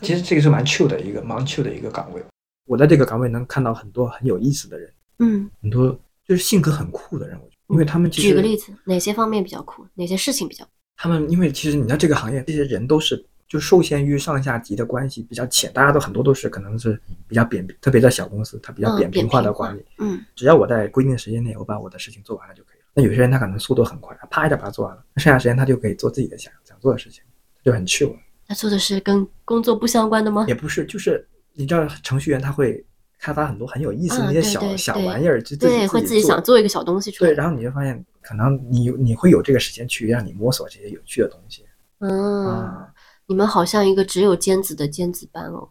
[0.02, 2.24] 其实这个是蛮 chill 的一个蛮 chill 的一个岗位。
[2.66, 5.90] 我在这个岗位能看到很多很有意思的人，嗯，很多
[6.28, 9.86] 就是性格很酷的人，我觉得，因为他们举个例子，哪些方面比较酷？
[9.94, 10.68] 哪些事情比较？
[10.96, 13.24] 他们因为其实你在这个行业，这些人都是。
[13.48, 19.86] 就受限于上下级的关系比较浅，大家都很多都是可能是比较扁，特别在小公司，它比较扁平化的管理。
[20.00, 22.86] 嗯，只要我在规定的时间内，我把我的事情做完了就可以了。
[22.94, 27.24] 那有些人他可能速度很快，啪一下把它做完了，那剩下时间他就可以做自己的想想做的事情，
[27.64, 28.14] 就很 chill。
[28.48, 30.46] 他做的是跟工作不相关的吗？
[30.48, 32.86] 也不是，就是你知道程序员他会
[33.20, 37.32] 开发很多很有意思的那些小小玩意儿，就对，会自己想做一个小东西出来。
[37.32, 41.66] 对，然后你就发现，可能你你会有这个时间去让你摸索这些有趣的东西。
[42.00, 42.86] 嗯。
[43.28, 45.70] 你们好像一个只有尖子的尖子班哦，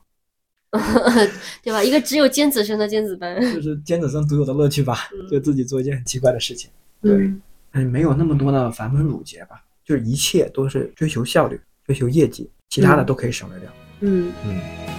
[1.62, 1.82] 对吧？
[1.82, 6.70] 一个只有尖子生的尖子班，就是尖子生独有的乐趣吧，就自己做一件很奇怪的事情。
[7.00, 7.32] 对，
[7.72, 13.70] 嗯，没有那么多的繁文缛节吧，就是一切都是追求效率、追求业绩，其他的都可以省略掉。
[14.00, 14.95] 嗯嗯。